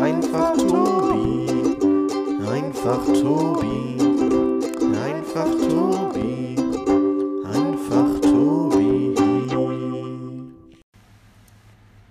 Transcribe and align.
Einfach 0.00 0.54
Tobi. 0.56 1.46
Einfach 2.46 3.04
Tobi. 3.06 3.96
Einfach 4.94 5.50
Tobi. 5.68 6.56
Einfach 7.46 8.20
Tobi. 8.20 9.14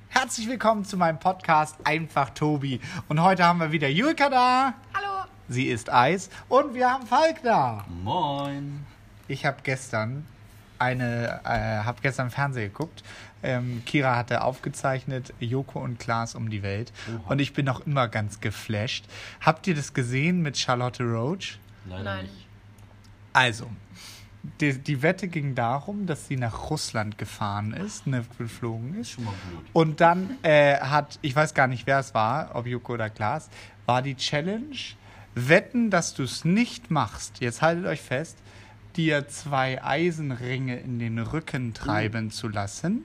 Herzlich 0.09 0.49
willkommen 0.49 0.83
zu 0.83 0.97
meinem 0.97 1.19
Podcast 1.19 1.75
Einfach 1.83 2.31
Tobi. 2.31 2.81
Und 3.07 3.21
heute 3.21 3.45
haben 3.45 3.59
wir 3.59 3.71
wieder 3.71 3.87
Julka 3.87 4.29
da. 4.29 4.73
Hallo. 4.93 5.25
Sie 5.47 5.67
ist 5.67 5.93
Eis. 5.93 6.29
Und 6.49 6.73
wir 6.73 6.91
haben 6.91 7.05
Falk 7.05 7.43
da. 7.43 7.85
Moin. 8.03 8.85
Ich 9.27 9.45
habe 9.45 9.57
gestern 9.63 10.25
eine, 10.79 11.39
äh, 11.45 11.83
habe 11.83 11.99
gestern 12.01 12.31
Fernsehen 12.31 12.71
geguckt. 12.71 13.03
Ähm, 13.45 13.83
Kira 13.85 14.15
hatte 14.15 14.41
aufgezeichnet 14.41 15.33
Joko 15.39 15.79
und 15.79 15.99
Klaas 15.99 16.35
um 16.35 16.49
die 16.49 16.63
Welt. 16.63 16.91
Und 17.27 17.39
ich 17.39 17.53
bin 17.53 17.65
noch 17.65 17.85
immer 17.85 18.07
ganz 18.07 18.39
geflasht. 18.39 19.05
Habt 19.41 19.67
ihr 19.67 19.75
das 19.75 19.93
gesehen 19.93 20.41
mit 20.41 20.57
Charlotte 20.57 21.03
Roach? 21.03 21.59
Leider 21.87 22.03
Nein. 22.03 22.23
nicht. 22.25 22.47
Also, 23.33 23.69
die, 24.61 24.77
die 24.77 25.01
Wette 25.01 25.27
ging 25.27 25.55
darum, 25.55 26.05
dass 26.05 26.27
sie 26.27 26.37
nach 26.37 26.69
Russland 26.69 27.17
gefahren 27.17 27.73
ist, 27.73 28.07
ne, 28.07 28.25
geflogen 28.37 28.99
ist. 28.99 29.11
Schon 29.11 29.25
mal 29.25 29.33
gut. 29.51 29.65
Und 29.73 30.01
dann 30.01 30.37
äh, 30.43 30.77
hat, 30.77 31.19
ich 31.21 31.35
weiß 31.35 31.53
gar 31.53 31.67
nicht, 31.67 31.87
wer 31.87 31.99
es 31.99 32.13
war, 32.13 32.51
ob 32.53 32.65
Joko 32.67 32.93
oder 32.93 33.09
Klaas, 33.09 33.49
war 33.85 34.01
die 34.01 34.15
Challenge, 34.15 34.75
wetten, 35.35 35.89
dass 35.89 36.13
du 36.13 36.23
es 36.23 36.45
nicht 36.45 36.91
machst. 36.91 37.41
Jetzt 37.41 37.61
haltet 37.61 37.85
euch 37.85 38.01
fest, 38.01 38.37
dir 38.97 39.27
zwei 39.27 39.83
Eisenringe 39.83 40.77
in 40.77 40.99
den 40.99 41.19
Rücken 41.19 41.73
treiben 41.73 42.31
zu 42.31 42.47
lassen, 42.47 43.03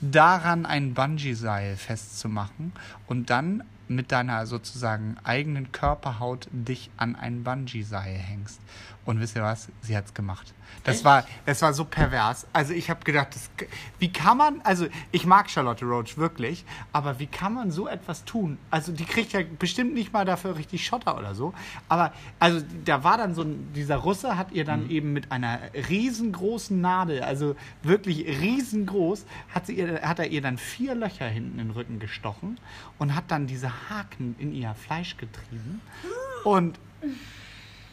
daran 0.00 0.66
ein 0.66 0.94
Bungee-Seil 0.94 1.76
festzumachen 1.76 2.72
und 3.06 3.30
dann 3.30 3.62
mit 3.88 4.12
deiner 4.12 4.46
sozusagen 4.46 5.16
eigenen 5.24 5.72
Körperhaut 5.72 6.48
dich 6.52 6.90
an 6.96 7.16
ein 7.16 7.44
Bungee-Seil 7.44 8.14
hängst. 8.14 8.60
Und 9.04 9.20
wisst 9.20 9.36
ihr 9.36 9.42
was? 9.42 9.68
Sie 9.82 9.96
hat's 9.96 10.14
gemacht. 10.14 10.54
Das 10.82 10.96
Echt? 10.96 11.04
war, 11.04 11.26
das 11.46 11.62
war 11.62 11.72
so 11.72 11.84
pervers. 11.84 12.46
Also 12.52 12.72
ich 12.72 12.90
habe 12.90 13.04
gedacht, 13.04 13.28
das, 13.34 13.50
wie 13.98 14.12
kann 14.12 14.36
man, 14.36 14.60
also 14.64 14.86
ich 15.12 15.24
mag 15.26 15.50
Charlotte 15.50 15.84
Roach 15.84 16.16
wirklich, 16.16 16.64
aber 16.92 17.18
wie 17.18 17.26
kann 17.26 17.54
man 17.54 17.70
so 17.70 17.88
etwas 17.88 18.24
tun? 18.24 18.58
Also 18.70 18.92
die 18.92 19.04
kriegt 19.04 19.32
ja 19.32 19.40
bestimmt 19.58 19.94
nicht 19.94 20.12
mal 20.12 20.24
dafür 20.24 20.56
richtig 20.56 20.86
Schotter 20.86 21.16
oder 21.18 21.34
so. 21.34 21.54
Aber 21.88 22.12
also 22.38 22.60
da 22.84 23.04
war 23.04 23.16
dann 23.16 23.34
so 23.34 23.42
ein, 23.42 23.72
dieser 23.74 23.96
Russe 23.96 24.36
hat 24.36 24.52
ihr 24.52 24.64
dann 24.64 24.90
eben 24.90 25.12
mit 25.12 25.32
einer 25.32 25.60
riesengroßen 25.88 26.80
Nadel, 26.80 27.22
also 27.22 27.56
wirklich 27.82 28.26
riesengroß, 28.26 29.24
hat, 29.54 29.66
sie 29.66 29.74
ihr, 29.78 30.02
hat 30.02 30.18
er 30.18 30.26
ihr 30.26 30.42
dann 30.42 30.58
vier 30.58 30.94
Löcher 30.94 31.26
hinten 31.26 31.58
in 31.58 31.68
den 31.68 31.70
Rücken 31.70 31.98
gestochen 31.98 32.58
und 32.98 33.14
hat 33.14 33.24
dann 33.28 33.46
diese 33.46 33.70
Haken 33.88 34.34
in 34.38 34.54
ihr 34.54 34.74
Fleisch 34.74 35.16
getrieben. 35.16 35.80
Und 36.44 36.78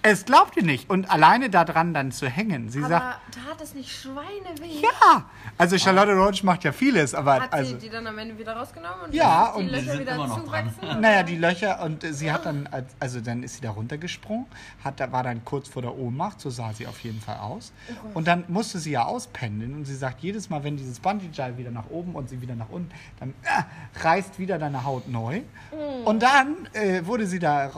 es 0.03 0.25
glaubt 0.25 0.57
ihr 0.57 0.63
nicht. 0.63 0.89
Und 0.89 1.09
alleine 1.11 1.49
daran 1.49 1.94
dann 1.94 2.11
zu 2.11 2.27
hängen. 2.27 2.69
Sie 2.69 2.80
Aber 2.80 2.89
sagt, 2.89 3.19
da 3.35 3.52
hat 3.52 3.61
es 3.61 3.73
nicht 3.75 3.91
Schweineweh. 3.91 4.81
ja. 4.81 5.25
Also 5.57 5.77
Charlotte 5.77 6.13
Roach 6.13 6.41
macht 6.44 6.63
ja 6.63 6.71
vieles, 6.71 7.13
aber 7.13 7.41
Hat 7.41 7.53
also. 7.53 7.73
sie 7.73 7.77
die 7.77 7.89
dann 7.89 8.07
am 8.07 8.17
Ende 8.17 8.38
wieder 8.38 8.53
rausgenommen 8.55 9.02
und 9.05 9.13
Ja, 9.13 9.53
die 9.55 9.59
und 9.61 9.67
die 9.69 9.75
Löcher 9.75 9.99
wieder 9.99 10.16
immer 10.16 10.27
noch 10.27 10.45
dran. 10.47 10.72
zuwachsen? 10.73 11.02
Naja, 11.02 11.23
die 11.23 11.38
Löcher 11.38 11.81
und 11.83 12.03
sie 12.03 12.31
hat 12.31 12.45
dann, 12.45 12.67
als- 12.72 12.95
also 12.99 13.22
dann 13.22 13.44
ist 13.44 13.55
sie 13.55 13.61
da 13.61 13.72
runtergesprungen, 13.72 14.47
hat, 14.83 14.99
da 14.99 15.11
war 15.11 15.22
dann 15.23 15.45
kurz 15.45 15.67
vor 15.69 15.81
der 15.83 15.95
Ohnmacht, 15.95 16.41
so 16.41 16.49
sah 16.49 16.73
sie 16.73 16.88
auf 16.88 16.99
jeden 17.02 17.22
Fall 17.22 17.38
aus. 17.38 17.72
Und 18.16 18.27
dann 18.27 18.44
musste 18.47 18.79
sie 18.79 18.91
ja 18.91 19.03
auspendeln 19.05 19.75
und 19.75 19.85
sie 19.85 19.95
sagt, 19.95 20.22
jedes 20.22 20.49
Mal, 20.49 20.63
wenn 20.63 20.77
dieses 20.77 20.99
Bungee-Gel 20.99 21.57
wieder 21.57 21.72
nach 21.72 21.89
oben 21.89 22.16
und 22.16 22.29
sie 22.29 22.41
wieder 22.41 22.55
nach 22.55 22.69
unten, 22.69 22.89
dann 23.19 23.33
äh, 23.44 23.99
reißt 24.03 24.39
wieder 24.39 24.57
deine 24.57 24.83
Haut 24.83 25.07
neu. 25.07 25.41
Und 26.05 26.23
dann 26.23 26.67
äh, 26.73 27.05
wurde 27.05 27.27
sie 27.27 27.39
da 27.39 27.69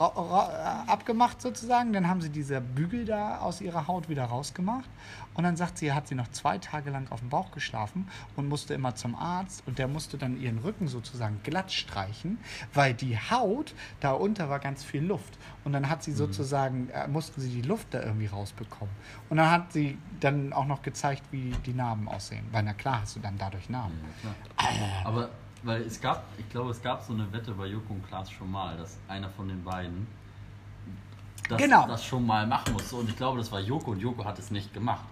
abgemacht 0.86 1.40
sozusagen, 1.42 1.92
dann 1.92 2.08
haben 2.14 2.20
sie 2.20 2.30
diese 2.30 2.60
Bügel 2.60 3.04
da 3.04 3.38
aus 3.38 3.60
ihrer 3.60 3.88
Haut 3.88 4.08
wieder 4.08 4.26
rausgemacht. 4.26 4.88
Und 5.34 5.42
dann 5.42 5.56
sagt 5.56 5.78
sie, 5.78 5.92
hat 5.92 6.06
sie 6.06 6.14
noch 6.14 6.28
zwei 6.28 6.58
Tage 6.58 6.90
lang 6.90 7.10
auf 7.10 7.18
dem 7.18 7.28
Bauch 7.28 7.50
geschlafen 7.50 8.06
und 8.36 8.48
musste 8.48 8.72
immer 8.72 8.94
zum 8.94 9.16
Arzt 9.16 9.64
und 9.66 9.80
der 9.80 9.88
musste 9.88 10.16
dann 10.16 10.40
ihren 10.40 10.58
Rücken 10.58 10.86
sozusagen 10.86 11.40
glatt 11.42 11.72
streichen, 11.72 12.38
weil 12.72 12.94
die 12.94 13.18
Haut, 13.18 13.74
da 13.98 14.12
unter 14.12 14.48
war 14.48 14.60
ganz 14.60 14.84
viel 14.84 15.02
Luft. 15.02 15.36
Und 15.64 15.72
dann 15.72 15.88
hat 15.88 16.04
sie 16.04 16.12
sozusagen, 16.12 16.88
äh, 16.90 17.08
mussten 17.08 17.40
sie 17.40 17.50
die 17.50 17.62
Luft 17.62 17.92
da 17.92 18.00
irgendwie 18.00 18.26
rausbekommen. 18.26 18.94
Und 19.28 19.38
dann 19.38 19.50
hat 19.50 19.72
sie 19.72 19.98
dann 20.20 20.52
auch 20.52 20.66
noch 20.66 20.82
gezeigt, 20.82 21.24
wie 21.32 21.50
die 21.66 21.74
Narben 21.74 22.08
aussehen. 22.08 22.46
Weil 22.52 22.62
na 22.62 22.74
klar 22.74 23.00
hast 23.00 23.16
du 23.16 23.20
dann 23.20 23.36
dadurch 23.38 23.68
Narben. 23.68 23.98
Ja, 24.22 24.30
klar. 24.56 25.02
Aber 25.02 25.30
weil 25.64 25.82
es 25.82 26.00
gab, 26.00 26.26
ich 26.38 26.48
glaube, 26.48 26.70
es 26.70 26.80
gab 26.80 27.02
so 27.02 27.12
eine 27.12 27.32
Wette 27.32 27.50
bei 27.54 27.66
Joko 27.66 27.94
und 27.94 28.06
Klaas 28.06 28.30
schon 28.30 28.52
mal, 28.52 28.76
dass 28.76 29.00
einer 29.08 29.30
von 29.30 29.48
den 29.48 29.64
beiden 29.64 30.06
das, 31.48 31.58
Genau. 31.58 31.86
das 31.86 32.04
schon 32.04 32.26
mal 32.26 32.46
machen 32.46 32.72
musste. 32.72 32.96
Und 32.96 33.08
ich 33.08 33.16
glaube, 33.16 33.38
das 33.38 33.50
war 33.52 33.60
Joko 33.60 33.92
und 33.92 34.00
Joko 34.00 34.24
hat 34.24 34.38
es 34.38 34.50
nicht 34.50 34.72
gemacht. 34.72 35.04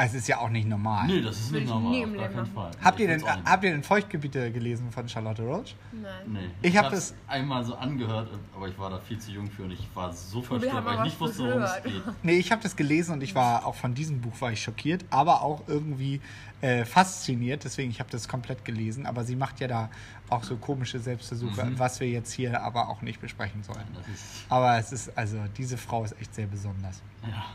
Es 0.00 0.14
ist 0.14 0.28
ja 0.28 0.38
auch 0.38 0.48
nicht 0.48 0.68
normal. 0.68 1.08
Nee, 1.08 1.20
das 1.22 1.40
ist 1.40 1.50
nicht 1.50 1.64
ich 1.64 1.68
normal. 1.68 2.04
auf 2.04 2.14
gar 2.16 2.28
keinen. 2.28 2.46
Fall. 2.46 2.70
Habt, 2.84 3.00
Ich 3.00 3.06
ihr 3.08 3.18
denn, 3.18 3.24
habt 3.44 3.64
ihr 3.64 3.72
denn 3.72 3.82
Feuchtgebiete 3.82 4.52
gelesen 4.52 4.92
von 4.92 5.08
Charlotte 5.08 5.42
Roach? 5.42 5.74
Nein. 5.90 6.12
Nee. 6.28 6.50
Ich 6.68 6.76
hab 6.76 6.84
hab's 6.86 6.94
das- 6.94 7.14
einmal 7.26 7.64
so 7.64 7.74
angehört, 7.74 8.30
aber 8.54 8.68
ich 8.68 8.78
war 8.78 8.90
da 8.90 9.00
viel 9.00 9.18
zu 9.18 9.32
jung 9.32 9.50
für 9.50 9.64
und 9.64 9.72
ich 9.72 9.88
war 9.94 10.12
so 10.12 10.40
verstört, 10.40 10.84
weil 10.84 10.94
ich 10.98 11.00
nicht 11.02 11.20
was 11.20 11.30
wusste, 11.30 11.44
worum 11.48 11.62
es 11.62 11.82
geht. 11.82 12.02
Nee, 12.22 12.34
ich 12.38 12.52
habe 12.52 12.62
das 12.62 12.76
gelesen 12.76 13.14
und 13.14 13.22
ich 13.24 13.34
war 13.34 13.66
auch 13.66 13.74
von 13.74 13.92
diesem 13.92 14.20
Buch 14.20 14.40
war 14.40 14.52
ich 14.52 14.62
schockiert, 14.62 15.04
aber 15.10 15.42
auch 15.42 15.62
irgendwie 15.66 16.20
äh, 16.60 16.84
fasziniert. 16.84 17.64
Deswegen, 17.64 17.90
ich 17.90 17.98
habe 17.98 18.10
das 18.10 18.28
komplett 18.28 18.64
gelesen. 18.64 19.04
Aber 19.04 19.24
sie 19.24 19.34
macht 19.34 19.58
ja 19.58 19.66
da 19.66 19.90
auch 20.30 20.44
so 20.44 20.56
komische 20.58 21.00
Selbstversuche, 21.00 21.64
Mhm. 21.64 21.78
was 21.80 21.98
wir 21.98 22.08
jetzt 22.08 22.32
hier 22.32 22.62
aber 22.62 22.88
auch 22.88 23.02
nicht 23.02 23.20
besprechen 23.20 23.64
sollen. 23.64 23.84
Das 23.94 24.06
ist, 24.06 24.24
Aber 24.48 24.78
es 24.78 24.92
ist, 24.92 25.18
also 25.18 25.38
diese 25.56 25.76
Frau 25.76 26.04
ist 26.04 26.14
echt 26.20 26.34
sehr 26.36 26.46
besonders. 26.46 27.02
ja. 27.24 27.46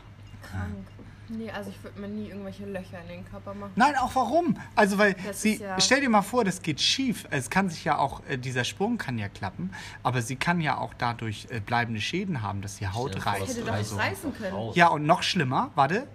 Krank. 0.50 0.74
Nee, 1.28 1.50
also 1.50 1.70
ich 1.70 1.82
würde 1.82 1.98
mir 2.00 2.08
nie 2.08 2.28
irgendwelche 2.28 2.66
Löcher 2.66 3.00
in 3.02 3.08
den 3.08 3.24
Körper 3.30 3.54
machen. 3.54 3.72
Nein, 3.76 3.94
auch 3.96 4.14
warum? 4.14 4.56
Also, 4.76 4.98
weil 4.98 5.14
Das 5.26 5.40
sie, 5.42 5.56
ja- 5.56 5.80
stell 5.80 6.00
dir 6.00 6.08
mal 6.10 6.22
vor, 6.22 6.44
das 6.44 6.60
geht 6.62 6.80
schief. 6.80 7.26
Es 7.30 7.48
kann 7.48 7.70
sich 7.70 7.84
ja 7.84 7.98
auch, 7.98 8.22
äh, 8.28 8.36
dieser 8.36 8.64
Sprung 8.64 8.98
kann 8.98 9.16
ja 9.18 9.28
klappen, 9.28 9.70
aber 10.02 10.20
sie 10.22 10.36
kann 10.36 10.60
ja 10.60 10.76
auch 10.78 10.92
dadurch 10.94 11.46
äh, 11.50 11.60
bleibende 11.60 12.00
Schäden 12.00 12.42
haben, 12.42 12.60
dass 12.60 12.76
die 12.76 12.88
Haut 12.88 13.14
reißt. 13.24 13.42
das 13.42 13.56
Hätte 13.56 13.64
doch 13.66 13.82
so. 13.82 13.96
reißen 13.96 14.34
können. 14.36 14.70
Ja, 14.74 14.88
und 14.88 15.06
noch 15.06 15.22
schlimmer, 15.22 15.70
warte, 15.74 16.06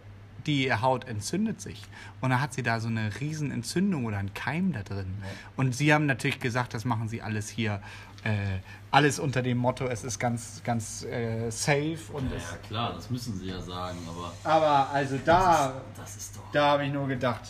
die 0.46 0.74
Haut 0.74 1.06
entzündet 1.06 1.62
sich. 1.62 1.84
Und 2.22 2.30
dann 2.30 2.42
hat 2.42 2.54
sie 2.54 2.64
da 2.64 2.80
so 2.80 2.88
eine 2.88 3.12
riesen 3.20 3.52
Entzündung 3.52 4.06
oder 4.06 4.18
einen 4.18 4.34
Keim 4.34 4.72
da 4.72 4.84
drin. 4.84 5.14
Und 5.56 5.76
sie 5.76 5.94
haben 5.94 6.06
natürlich 6.06 6.40
gesagt, 6.40 6.74
das 6.74 6.86
machen 6.86 7.08
sie 7.10 7.22
alles 7.22 7.50
hier, 7.50 7.82
äh, 8.24 8.60
alles 8.92 9.20
unter 9.20 9.42
dem 9.42 9.58
Motto, 9.58 9.88
es 9.88 10.04
ist 10.04 10.20
ganz, 10.20 10.62
ganz 10.64 11.04
äh, 11.04 11.50
safe. 11.50 11.98
Und 12.14 12.30
Ja, 12.32 12.38
es, 12.38 12.52
ja, 12.52 12.58
klar, 12.68 12.94
das 12.94 13.10
müssen 13.10 13.38
sie 13.38 13.48
ja 13.48 13.62
sagen, 13.62 13.98
aber 14.08 14.34
aber 14.44 14.90
also 14.92 15.18
da, 15.24 15.82
das 15.96 16.18
ist 16.18 16.36
doch. 16.36 16.52
da 16.52 16.72
habe 16.72 16.86
ich 16.86 16.92
nur 16.92 17.08
gedacht. 17.08 17.48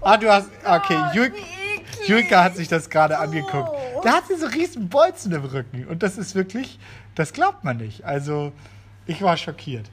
Ah, 0.00 0.16
du 0.16 0.30
hast, 0.30 0.48
okay, 0.64 1.02
Jul 1.14 1.32
Wie 1.32 1.64
eklig. 1.74 2.08
Julka 2.08 2.44
hat 2.44 2.56
sich 2.56 2.68
das 2.68 2.90
gerade 2.90 3.18
angeguckt. 3.18 3.70
Oh. 3.72 4.00
Da 4.02 4.14
hat 4.14 4.28
sie 4.28 4.36
so 4.36 4.46
riesen 4.46 4.88
Bolzen 4.88 5.32
im 5.32 5.44
Rücken. 5.44 5.86
Und 5.86 6.02
das 6.02 6.18
ist 6.18 6.34
wirklich, 6.34 6.78
das 7.14 7.32
glaubt 7.32 7.64
man 7.64 7.78
nicht. 7.78 8.04
Also, 8.04 8.52
ich 9.06 9.22
war 9.22 9.36
schockiert. 9.36 9.90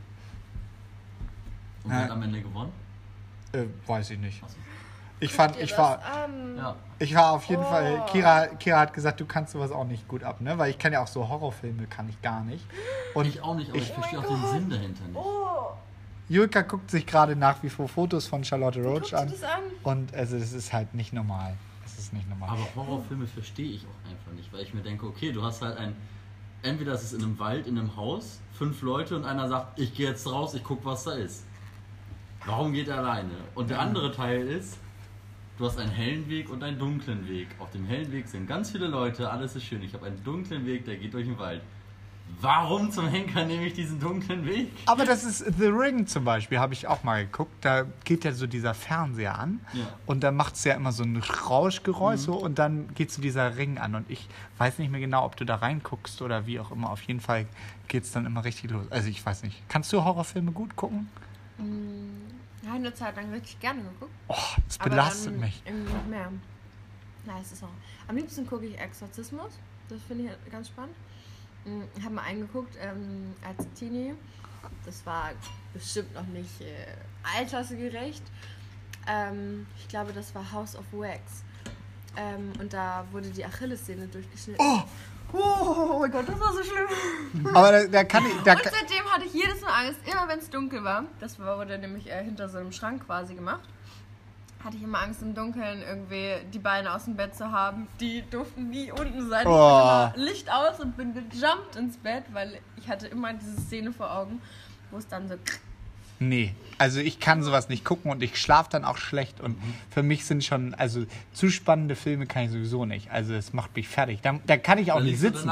Und 1.83 1.91
wer 1.91 2.03
hat 2.03 2.11
am 2.11 2.21
Ende 2.23 2.41
gewonnen? 2.41 2.71
Äh, 3.53 3.63
weiß 3.87 4.11
ich 4.11 4.19
nicht. 4.19 4.43
Achso. 4.43 4.55
Ich 5.19 5.31
fand, 5.33 5.55
ich 5.59 5.69
das 5.69 5.77
war. 5.77 5.99
Ja. 6.57 6.75
ich 6.97 7.13
war 7.13 7.33
auf 7.33 7.43
jeden 7.45 7.63
Fall. 7.63 8.01
Oh. 8.01 8.11
Kira, 8.11 8.47
Kira 8.47 8.79
hat 8.79 8.93
gesagt, 8.93 9.19
du 9.19 9.25
kannst 9.25 9.53
sowas 9.53 9.71
auch 9.71 9.85
nicht 9.85 10.07
gut 10.07 10.23
ab, 10.23 10.41
ne? 10.41 10.57
Weil 10.57 10.71
ich 10.71 10.79
kann 10.79 10.91
ja 10.93 11.01
auch 11.03 11.07
so 11.07 11.27
Horrorfilme, 11.29 11.85
kann 11.87 12.09
ich 12.09 12.19
gar 12.23 12.43
nicht. 12.43 12.65
Und 13.13 13.27
Ich 13.27 13.39
auch 13.41 13.53
nicht, 13.55 13.69
aber 13.69 13.77
ich, 13.77 13.83
ich- 13.89 13.93
verstehe 13.93 14.19
Oh 14.19 14.23
auch 14.23 14.29
mein 14.29 14.39
den 14.39 14.41
Gott. 14.41 14.51
Sinn 14.53 14.69
dahinter 14.69 15.03
nicht. 15.05 15.15
Oh, 15.17 15.73
Julka 16.27 16.61
guckt 16.61 16.89
sich 16.89 17.05
gerade 17.05 17.35
nach 17.35 17.61
wie 17.61 17.69
vor 17.69 17.87
Fotos 17.87 18.25
von 18.25 18.43
Charlotte 18.43 18.81
Roach 18.81 19.13
an. 19.13 19.29
das 19.29 19.43
an. 19.43 19.59
Und 19.83 20.13
also, 20.15 20.37
es 20.37 20.53
ist 20.53 20.73
halt 20.73 20.93
nicht 20.95 21.13
normal. 21.13 21.53
Es 21.85 21.99
ist 21.99 22.13
nicht 22.13 22.27
normal. 22.29 22.49
Aber 22.49 22.67
Horrorfilme 22.75 23.27
verstehe 23.27 23.73
ich 23.73 23.85
auch 23.85 24.09
einfach 24.09 24.31
nicht, 24.31 24.51
weil 24.53 24.61
ich 24.61 24.73
mir 24.73 24.81
denke, 24.81 25.05
okay, 25.05 25.31
du 25.31 25.43
hast 25.43 25.61
halt 25.61 25.77
ein. 25.77 25.95
Entweder 26.63 26.93
ist 26.93 27.03
es 27.03 27.13
in 27.13 27.21
einem 27.23 27.37
Wald, 27.37 27.67
in 27.67 27.77
einem 27.77 27.95
Haus, 27.95 28.39
fünf 28.53 28.81
Leute 28.81 29.15
und 29.15 29.25
einer 29.25 29.47
sagt, 29.49 29.77
ich 29.79 29.93
gehe 29.93 30.07
jetzt 30.09 30.25
raus, 30.25 30.53
ich 30.55 30.63
guck, 30.63 30.83
was 30.85 31.03
da 31.03 31.11
ist. 31.11 31.43
Warum 32.45 32.73
geht 32.73 32.87
er 32.87 32.97
alleine? 32.99 33.31
Und 33.55 33.69
der 33.69 33.79
andere 33.79 34.11
Teil 34.11 34.47
ist, 34.47 34.77
du 35.57 35.65
hast 35.65 35.77
einen 35.77 35.91
hellen 35.91 36.27
Weg 36.29 36.49
und 36.49 36.63
einen 36.63 36.79
dunklen 36.79 37.27
Weg. 37.29 37.47
Auf 37.59 37.69
dem 37.71 37.85
hellen 37.85 38.11
Weg 38.11 38.27
sind 38.27 38.47
ganz 38.47 38.71
viele 38.71 38.87
Leute, 38.87 39.29
alles 39.29 39.55
ist 39.55 39.63
schön. 39.65 39.81
Ich 39.83 39.93
habe 39.93 40.07
einen 40.07 40.23
dunklen 40.23 40.65
Weg, 40.65 40.85
der 40.85 40.97
geht 40.97 41.13
durch 41.13 41.25
den 41.27 41.37
Wald. 41.37 41.61
Warum 42.39 42.89
zum 42.91 43.09
Henker 43.09 43.43
nehme 43.43 43.65
ich 43.65 43.73
diesen 43.73 43.99
dunklen 43.99 44.45
Weg? 44.45 44.71
Aber 44.85 45.03
das 45.05 45.25
ist 45.25 45.39
The 45.59 45.65
Ring 45.67 46.07
zum 46.07 46.23
Beispiel, 46.23 46.59
habe 46.59 46.73
ich 46.73 46.87
auch 46.87 47.03
mal 47.03 47.25
geguckt. 47.25 47.51
Da 47.59 47.85
geht 48.05 48.23
ja 48.23 48.31
so 48.31 48.47
dieser 48.47 48.73
Fernseher 48.73 49.37
an 49.37 49.59
Ja. 49.73 49.85
und 50.05 50.21
da 50.23 50.31
macht 50.31 50.55
es 50.55 50.63
ja 50.63 50.75
immer 50.75 50.93
so 50.93 51.03
ein 51.03 51.17
Rauschgeräusch 51.17 52.21
so 52.21 52.33
und 52.35 52.57
dann 52.57 52.93
geht 52.95 53.11
so 53.11 53.21
dieser 53.21 53.57
Ring 53.57 53.77
an. 53.77 53.95
Und 53.95 54.09
ich 54.09 54.29
weiß 54.59 54.79
nicht 54.79 54.91
mehr 54.91 55.01
genau, 55.01 55.25
ob 55.25 55.35
du 55.35 55.45
da 55.45 55.55
reinguckst 55.55 56.21
oder 56.21 56.47
wie 56.47 56.59
auch 56.61 56.71
immer. 56.71 56.89
Auf 56.89 57.01
jeden 57.01 57.19
Fall 57.19 57.47
geht 57.89 58.03
es 58.03 58.11
dann 58.13 58.25
immer 58.25 58.45
richtig 58.45 58.71
los. 58.71 58.85
Also 58.89 59.09
ich 59.09 59.23
weiß 59.25 59.43
nicht. 59.43 59.61
Kannst 59.67 59.91
du 59.91 60.01
Horrorfilme 60.03 60.53
gut 60.53 60.75
gucken? 60.77 61.09
Ja, 62.71 62.75
eine 62.77 62.93
Zeit 62.93 63.15
lang 63.17 63.31
richtig 63.33 63.59
gerne 63.59 63.81
geguckt. 63.81 64.11
Oh, 64.29 64.35
das 64.65 64.77
belastet 64.77 65.37
mich. 65.37 65.61
Irgendwie 65.65 65.93
nicht 65.93 66.07
mehr. 66.07 66.31
Ja, 67.25 67.33
es 67.41 67.51
ist 67.51 67.63
auch. 67.63 67.69
Am 68.07 68.15
liebsten 68.15 68.47
gucke 68.47 68.65
ich 68.65 68.79
Exorzismus. 68.79 69.51
Das 69.89 69.99
finde 70.07 70.31
ich 70.45 70.51
ganz 70.51 70.69
spannend. 70.69 70.95
Ich 71.97 72.03
habe 72.03 72.15
mal 72.15 72.23
eingeguckt 72.23 72.75
ähm, 72.81 73.35
als 73.45 73.67
Teenie. 73.77 74.13
Das 74.85 75.05
war 75.05 75.31
bestimmt 75.73 76.13
noch 76.13 76.25
nicht 76.27 76.61
äh, 76.61 76.87
altersgerecht. 77.37 78.23
Ähm, 79.07 79.67
ich 79.77 79.87
glaube, 79.87 80.13
das 80.13 80.33
war 80.33 80.49
House 80.51 80.75
of 80.75 80.85
Wax. 80.91 81.43
Ähm, 82.15 82.53
und 82.59 82.73
da 82.73 83.05
wurde 83.11 83.29
die 83.29 83.45
Achillessehne 83.45 84.07
durchgeschnitten. 84.07 84.65
Oh! 84.65 84.81
Oh 85.33 85.99
mein 85.99 86.11
Gott, 86.11 86.27
das 86.27 86.39
war 86.39 86.51
so 86.51 86.61
schlimm. 86.63 87.47
Aber 87.55 87.71
da, 87.71 87.85
da 87.85 88.03
kann 88.03 88.25
ich. 88.25 88.33
Da, 88.43 88.53
Und 88.53 88.63
seitdem 88.63 89.00
hatte 89.11 89.25
ich 89.25 89.33
jedes 89.33 89.61
Mal 89.61 89.85
Angst, 89.87 89.99
immer 90.05 90.27
wenn 90.27 90.39
es 90.39 90.49
dunkel 90.49 90.83
war. 90.83 91.05
Das 91.19 91.39
war, 91.39 91.57
wurde 91.57 91.77
nämlich 91.77 92.09
äh, 92.09 92.23
hinter 92.23 92.49
so 92.49 92.57
einem 92.57 92.71
Schrank 92.71 93.05
quasi 93.05 93.35
gemacht. 93.35 93.61
Hatte 94.63 94.77
ich 94.77 94.83
immer 94.83 94.99
Angst 95.01 95.21
im 95.23 95.33
Dunkeln 95.33 95.81
irgendwie 95.81 96.35
die 96.53 96.59
Beine 96.59 96.93
aus 96.93 97.05
dem 97.05 97.15
Bett 97.15 97.35
zu 97.35 97.51
haben. 97.51 97.87
Die 97.99 98.21
durften 98.29 98.69
nie 98.69 98.91
unten 98.91 99.27
sein. 99.29 99.41
Ich 99.47 99.51
Oh. 99.51 99.57
bin 99.57 99.81
immer 99.81 100.13
Licht 100.15 100.51
aus 100.51 100.79
und 100.79 100.95
bin 100.97 101.13
gejumpt 101.13 101.75
ins 101.77 101.97
Bett, 101.97 102.25
weil 102.31 102.59
ich 102.77 102.87
hatte 102.87 103.07
immer 103.07 103.33
diese 103.33 103.59
Szene 103.59 103.91
vor 103.91 104.11
Augen, 104.15 104.39
wo 104.91 104.97
es 104.97 105.07
dann 105.07 105.27
so 105.27 105.35
Nee, 106.21 106.53
also 106.77 106.99
ich 106.99 107.19
kann 107.19 107.41
sowas 107.41 107.67
nicht 107.67 107.83
gucken 107.83 108.11
und 108.11 108.21
ich 108.21 108.37
schlafe 108.37 108.69
dann 108.71 108.85
auch 108.85 108.97
schlecht 108.97 109.41
und 109.41 109.57
für 109.89 110.03
mich 110.03 110.25
sind 110.25 110.43
schon, 110.43 110.75
also 110.75 111.05
zu 111.33 111.49
spannende 111.49 111.95
Filme 111.95 112.27
kann 112.27 112.45
ich 112.45 112.51
sowieso 112.51 112.85
nicht. 112.85 113.11
Also 113.11 113.33
es 113.33 113.53
macht 113.53 113.75
mich 113.75 113.87
fertig. 113.87 114.21
Da, 114.21 114.39
da 114.45 114.57
kann 114.57 114.77
ich 114.77 114.91
auch 114.91 114.97
Dann 114.97 115.05
nicht 115.05 115.19
sitzen. 115.19 115.51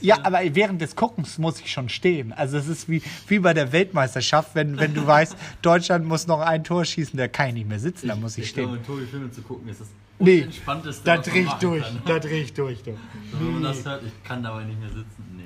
Ja, 0.00 0.18
aber 0.24 0.40
während 0.54 0.80
des 0.80 0.96
Guckens 0.96 1.38
muss 1.38 1.60
ich 1.60 1.70
schon 1.72 1.88
stehen. 1.88 2.32
Also 2.32 2.58
es 2.58 2.66
ist 2.66 2.88
wie, 2.88 3.02
wie 3.28 3.38
bei 3.38 3.54
der 3.54 3.70
Weltmeisterschaft, 3.72 4.54
wenn, 4.54 4.78
wenn 4.78 4.94
du 4.94 5.06
weißt, 5.06 5.36
Deutschland 5.62 6.06
muss 6.06 6.26
noch 6.26 6.40
ein 6.40 6.64
Tor 6.64 6.84
schießen, 6.84 7.16
da 7.16 7.28
kann 7.28 7.48
ich 7.48 7.54
nicht 7.54 7.68
mehr 7.68 7.78
sitzen, 7.80 8.08
da 8.08 8.16
muss 8.16 8.36
ich 8.36 8.52
glaube, 8.52 8.70
stehen. 8.70 8.78
mit 8.78 8.86
Tobi 8.86 9.06
Filme 9.06 9.30
zu 9.30 9.42
gucken 9.42 9.68
ist 9.68 9.80
das 9.80 9.88
Nee, 10.18 10.42
da 10.42 10.48
was 10.48 11.04
man 11.04 11.22
dreh 11.22 11.40
ich 11.40 11.52
durch, 11.54 11.84
da 12.06 12.18
dreh 12.18 12.42
ich 12.42 12.52
durch. 12.52 12.82
Du. 12.82 12.96
Wenn 13.32 13.52
man 13.54 13.62
das 13.64 13.84
hört, 13.84 14.02
ich 14.04 14.22
kann 14.22 14.42
dabei 14.42 14.64
nicht 14.64 14.78
mehr 14.78 14.88
sitzen. 14.88 15.24
Nee. 15.36 15.42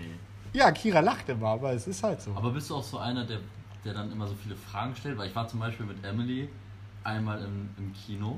Ja, 0.52 0.70
Kira 0.72 1.00
lacht 1.00 1.28
immer, 1.28 1.48
aber 1.48 1.72
es 1.72 1.86
ist 1.86 2.02
halt 2.02 2.20
so. 2.20 2.32
Aber 2.34 2.50
bist 2.50 2.68
du 2.68 2.76
auch 2.76 2.84
so 2.84 2.98
einer, 2.98 3.24
der, 3.24 3.38
der 3.84 3.94
dann 3.94 4.10
immer 4.12 4.26
so 4.26 4.34
viele 4.34 4.56
Fragen 4.56 4.94
stellt? 4.96 5.19
Weil 5.19 5.28
ich 5.28 5.34
war 5.36 5.48
zum 5.48 5.60
Beispiel 5.60 5.86
mit 5.86 6.04
Emily 6.04 6.48
einmal 7.04 7.42
im, 7.42 7.70
im 7.78 7.92
Kino 7.92 8.36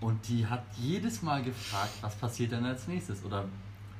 und 0.00 0.28
die 0.28 0.46
hat 0.46 0.64
jedes 0.76 1.22
Mal 1.22 1.42
gefragt, 1.42 1.92
was 2.00 2.14
passiert 2.14 2.52
denn 2.52 2.64
als 2.64 2.86
nächstes? 2.86 3.24
Oder 3.24 3.44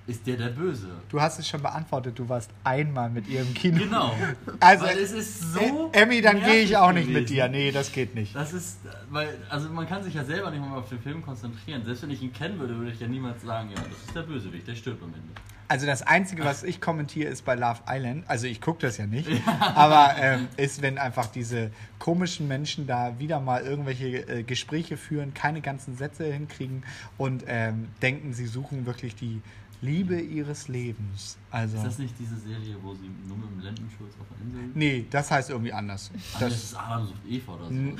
ist 0.08 0.26
der 0.26 0.36
der 0.36 0.48
Böse? 0.48 0.88
Du 1.10 1.20
hast 1.20 1.38
es 1.38 1.46
schon 1.46 1.60
beantwortet, 1.62 2.18
du 2.18 2.28
warst 2.28 2.50
einmal 2.64 3.10
mit 3.10 3.28
ihr 3.28 3.42
im 3.42 3.54
Kino. 3.54 3.78
Genau. 3.78 4.14
Also, 4.60 4.86
Weil 4.86 4.98
es 4.98 5.12
ist 5.12 5.52
so. 5.52 5.90
Emmy, 5.92 6.20
dann 6.20 6.42
gehe 6.42 6.62
ich 6.62 6.76
auch 6.76 6.92
nicht 6.92 7.06
mit 7.06 7.26
gewesen. 7.26 7.34
dir. 7.34 7.48
Nee, 7.48 7.70
das 7.70 7.92
geht 7.92 8.14
nicht. 8.14 8.34
Das 8.34 8.52
ist, 8.52 8.78
weil, 9.10 9.28
also 9.48 9.68
man 9.68 9.86
kann 9.86 10.02
sich 10.02 10.14
ja 10.14 10.24
selber 10.24 10.50
nicht 10.50 10.60
mal 10.60 10.76
auf 10.76 10.88
den 10.88 10.98
Film 11.00 11.22
konzentrieren. 11.22 11.84
Selbst 11.84 12.02
wenn 12.02 12.10
ich 12.10 12.22
ihn 12.22 12.32
kennen 12.32 12.58
würde, 12.58 12.76
würde 12.76 12.90
ich 12.90 12.98
ja 12.98 13.06
niemals 13.06 13.42
sagen, 13.42 13.70
ja, 13.70 13.76
das 13.76 14.06
ist 14.06 14.16
der 14.16 14.22
Bösewicht, 14.22 14.66
der 14.66 14.74
stirbt 14.74 15.02
am 15.02 15.10
Ende. 15.10 15.28
Also 15.68 15.86
das 15.86 16.02
Einzige, 16.02 16.44
was 16.44 16.62
ich 16.64 16.80
kommentiere, 16.80 17.28
ist 17.30 17.44
bei 17.44 17.54
Love 17.54 17.80
Island. 17.86 18.24
Also 18.26 18.46
ich 18.46 18.60
gucke 18.60 18.80
das 18.80 18.96
ja 18.96 19.06
nicht. 19.06 19.28
Aber 19.74 20.14
ähm, 20.18 20.48
ist, 20.56 20.82
wenn 20.82 20.98
einfach 20.98 21.26
diese 21.26 21.70
komischen 21.98 22.48
Menschen 22.48 22.86
da 22.86 23.18
wieder 23.18 23.38
mal 23.38 23.62
irgendwelche 23.62 24.28
äh, 24.28 24.42
Gespräche 24.42 24.96
führen, 24.96 25.34
keine 25.34 25.60
ganzen 25.60 25.96
Sätze 25.96 26.24
hinkriegen 26.24 26.84
und 27.18 27.44
ähm, 27.46 27.88
denken, 28.02 28.32
sie 28.32 28.46
suchen 28.46 28.86
wirklich 28.86 29.14
die 29.14 29.42
Liebe 29.80 30.20
ihres 30.20 30.68
Lebens. 30.68 31.38
Also 31.50 31.76
Ist 31.76 31.86
das 31.86 31.98
nicht 31.98 32.14
diese 32.18 32.36
Serie, 32.36 32.76
wo 32.82 32.94
sie 32.94 33.10
nur 33.26 33.36
mit 33.36 33.50
dem 33.50 33.60
Lendenschurz 33.60 34.12
auf 34.20 34.26
der 34.30 34.46
Insel 34.46 34.70
nee, 34.74 35.06
das 35.08 35.30
heißt 35.30 35.50
irgendwie 35.50 35.72
anders. 35.72 36.10
Ah, 36.14 36.38
das 36.40 36.50
Das, 36.50 36.62
ist 36.64 36.74
Adam 36.76 37.06
sucht 37.06 37.26
Eva 37.28 37.52
oder 37.52 37.64
so. 37.66 37.72
Ne? 37.72 37.96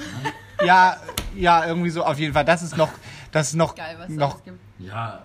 ja, 0.64 0.96
ja, 1.36 1.66
irgendwie 1.66 1.90
so 1.90 2.04
auf 2.04 2.18
jeden 2.18 2.32
Fall. 2.32 2.44
Das 2.44 2.62
ist 2.62 2.76
noch, 2.76 2.90
das 3.30 3.48
ist 3.48 3.54
noch, 3.54 3.74
geil, 3.74 3.96
was 3.98 4.10
es 4.10 4.16
noch 4.16 4.44
gibt. 4.44 4.58
Ja, 4.80 5.22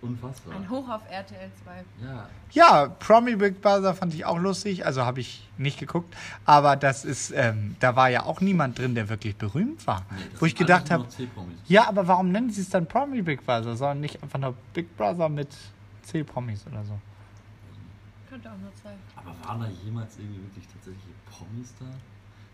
unfassbar. 0.00 0.54
Ein 0.54 0.70
Hoch 0.70 0.88
auf 0.88 1.02
RTL 1.10 1.50
2. 1.64 2.06
Ja, 2.06 2.28
Ja, 2.52 2.88
Promi 2.88 3.34
Big 3.36 3.60
Brother 3.60 3.94
fand 3.94 4.14
ich 4.14 4.24
auch 4.24 4.38
lustig, 4.38 4.86
also 4.86 5.04
habe 5.04 5.20
ich 5.20 5.48
nicht 5.58 5.78
geguckt, 5.78 6.14
aber 6.44 6.76
das 6.76 7.04
ist, 7.04 7.32
ähm, 7.34 7.76
da 7.80 7.96
war 7.96 8.10
ja 8.10 8.24
auch 8.24 8.40
niemand 8.40 8.78
drin, 8.78 8.94
der 8.94 9.08
wirklich 9.08 9.36
berühmt 9.36 9.86
war. 9.86 10.06
nee, 10.10 10.22
das 10.30 10.40
wo 10.40 10.46
ich 10.46 10.54
gedacht 10.54 10.90
habe, 10.90 11.06
ja, 11.66 11.88
aber 11.88 12.06
warum 12.06 12.30
nennen 12.30 12.50
sie 12.50 12.60
es 12.60 12.68
dann 12.68 12.86
Promi 12.86 13.22
Big 13.22 13.44
Brother, 13.44 13.76
sondern 13.76 14.00
nicht 14.00 14.22
einfach 14.22 14.38
nur 14.38 14.54
Big 14.72 14.96
Brother 14.96 15.28
mit 15.28 15.48
C-Promis 16.06 16.66
oder 16.66 16.84
so? 16.84 16.98
Könnte 18.28 18.50
auch 18.50 18.58
nur 18.58 18.74
zwei. 18.82 18.94
Aber 19.16 19.34
waren 19.46 19.60
da 19.60 19.68
jemals 19.84 20.18
irgendwie 20.18 20.42
wirklich 20.42 20.66
tatsächlich 20.72 21.14
Promis 21.30 21.72
da? 21.78 21.86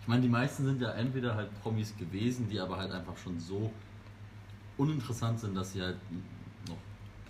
Ich 0.00 0.08
meine, 0.08 0.22
die 0.22 0.28
meisten 0.28 0.64
sind 0.64 0.80
ja 0.80 0.90
entweder 0.92 1.34
halt 1.34 1.48
Promis 1.62 1.96
gewesen, 1.96 2.48
die 2.48 2.58
aber 2.58 2.76
halt 2.76 2.92
einfach 2.92 3.16
schon 3.16 3.38
so 3.38 3.72
uninteressant 4.76 5.38
sind, 5.40 5.54
dass 5.56 5.72
sie 5.72 5.82
halt 5.82 5.96
noch 6.68 6.76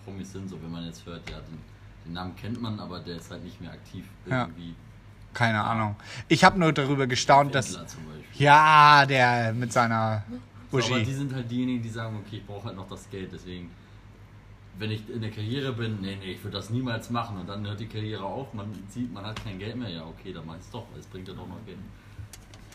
Promis 0.05 0.33
sind. 0.33 0.49
So, 0.49 0.61
wenn 0.63 0.71
man 0.71 0.85
jetzt 0.87 1.05
hört, 1.07 1.29
ja, 1.31 1.37
den, 1.41 1.59
den 2.07 2.13
Namen 2.15 2.35
kennt 2.37 2.61
man, 2.61 2.79
aber 2.81 3.01
der 3.01 3.17
ist 3.17 3.31
halt 3.31 3.45
nicht 3.45 3.61
mehr 3.61 3.73
aktiv 3.73 4.05
Ja. 4.27 4.45
irgendwie. 4.47 4.75
Keine 5.35 5.63
Ahnung. 5.63 5.97
Ich 6.29 6.45
habe 6.45 6.59
nur 6.59 6.73
darüber 6.75 7.07
gestaunt, 7.07 7.55
dass, 7.55 7.79
ja, 8.35 9.07
der 9.07 9.53
mit 9.55 9.73
seiner 9.73 10.23
So, 10.71 10.79
aber 10.79 10.97
die 10.99 11.03
Uschi. 11.03 11.15
sind 11.15 11.33
halt 11.33 11.51
diejenigen, 11.51 11.83
die 11.83 11.89
sagen, 11.89 12.17
okay, 12.19 12.37
ich 12.37 12.47
brauche 12.47 12.67
halt 12.67 12.77
noch 12.77 12.87
das 12.89 13.09
Geld, 13.09 13.33
deswegen, 13.33 13.71
wenn 14.79 14.91
ich 14.91 15.09
in 15.09 15.21
der 15.21 15.31
Karriere 15.31 15.73
bin, 15.73 16.01
nee, 16.01 16.17
nee, 16.21 16.33
ich 16.33 16.43
würde 16.45 16.57
das 16.57 16.71
niemals 16.71 17.11
machen 17.11 17.39
und 17.39 17.49
dann 17.49 17.67
hört 17.67 17.81
die 17.81 17.87
Karriere 17.87 18.25
auf, 18.25 18.55
man 18.55 18.67
sieht, 18.89 19.13
man 19.13 19.25
hat 19.25 19.43
kein 19.45 19.59
Geld 19.59 19.77
mehr, 19.77 19.89
ja, 19.91 20.05
okay, 20.05 20.33
dann 20.33 20.47
mach 20.47 20.57
ich's 20.57 20.71
doch, 20.71 20.87
weil 20.93 21.01
es 21.01 21.07
bringt 21.07 21.29
ja 21.29 21.35
doch 21.35 21.47
noch 21.47 21.65
Geld. 21.67 21.79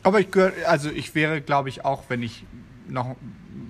Aber 0.04 0.20
ich 0.20 0.32
gehör, 0.32 0.54
also 0.68 0.90
ich 0.90 1.16
wäre, 1.16 1.42
glaube 1.42 1.70
ich, 1.70 1.84
auch, 1.84 2.04
wenn 2.08 2.22
ich 2.22 2.46
noch 2.88 3.16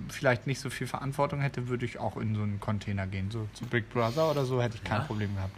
vielleicht 0.08 0.46
nicht 0.46 0.60
so 0.60 0.70
viel 0.70 0.86
Verantwortung 0.86 1.40
hätte, 1.40 1.68
würde 1.68 1.84
ich 1.84 1.98
auch 1.98 2.16
in 2.16 2.34
so 2.34 2.42
einen 2.42 2.60
Container 2.60 3.06
gehen. 3.06 3.30
So 3.30 3.48
zu 3.54 3.66
Big 3.66 3.90
Brother 3.90 4.30
oder 4.30 4.44
so 4.44 4.62
hätte 4.62 4.76
ich 4.76 4.84
kein 4.84 5.00
Ja? 5.00 5.04
Problem 5.04 5.34
gehabt. 5.34 5.56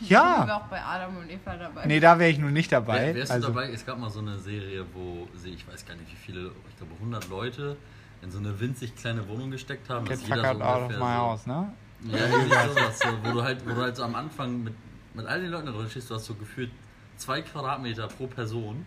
Ich 0.00 0.10
Ja. 0.10 0.46
war 0.46 0.56
auch 0.56 0.66
bei 0.66 0.82
Adam 0.82 1.16
und 1.16 1.30
Eva 1.30 1.56
dabei. 1.56 1.86
Nee, 1.86 2.00
da 2.00 2.18
wäre 2.18 2.30
ich 2.30 2.38
nun 2.38 2.52
nicht 2.52 2.72
dabei. 2.72 3.06
Wär, 3.06 3.14
wärst 3.14 3.32
also, 3.32 3.48
du 3.48 3.54
dabei? 3.54 3.70
Es 3.72 3.86
gab 3.86 3.98
mal 3.98 4.10
so 4.10 4.18
eine 4.20 4.38
Serie, 4.38 4.84
wo 4.92 5.28
sie, 5.36 5.50
ich 5.50 5.66
weiß 5.66 5.86
gar 5.86 5.94
nicht 5.94 6.10
wie 6.10 6.16
viele, 6.16 6.50
ich 6.68 6.76
glaube 6.76 6.92
100 6.94 7.28
Leute 7.28 7.76
in 8.22 8.30
so 8.30 8.38
eine 8.38 8.58
winzig 8.58 8.94
kleine 8.96 9.26
Wohnung 9.28 9.50
gesteckt 9.50 9.88
haben. 9.88 10.06
Get 10.06 10.20
dass 10.20 10.28
jeder 10.28 10.42
fuck 10.42 10.60
out 10.60 10.62
out 10.62 10.76
of 10.76 10.82
ungefähr 10.82 10.98
my 10.98 11.14
so, 11.14 11.20
house, 11.20 11.46
ne? 11.46 11.72
Ja, 12.04 12.26
irgendwie 12.26 12.50
sowas, 12.50 12.98
so, 12.98 13.08
wo, 13.22 13.32
du 13.32 13.42
halt, 13.42 13.66
wo 13.66 13.70
du 13.70 13.80
halt 13.80 13.96
so 13.96 14.02
am 14.02 14.14
Anfang 14.14 14.62
mit, 14.62 14.74
mit 15.14 15.26
all 15.26 15.40
den 15.40 15.50
Leuten 15.50 15.66
da 15.66 15.72
drin 15.72 15.88
stehst, 15.88 16.10
du 16.10 16.14
hast 16.14 16.26
so 16.26 16.34
gefühlt 16.34 16.70
zwei 17.16 17.42
Quadratmeter 17.42 18.08
pro 18.08 18.26
Person. 18.26 18.84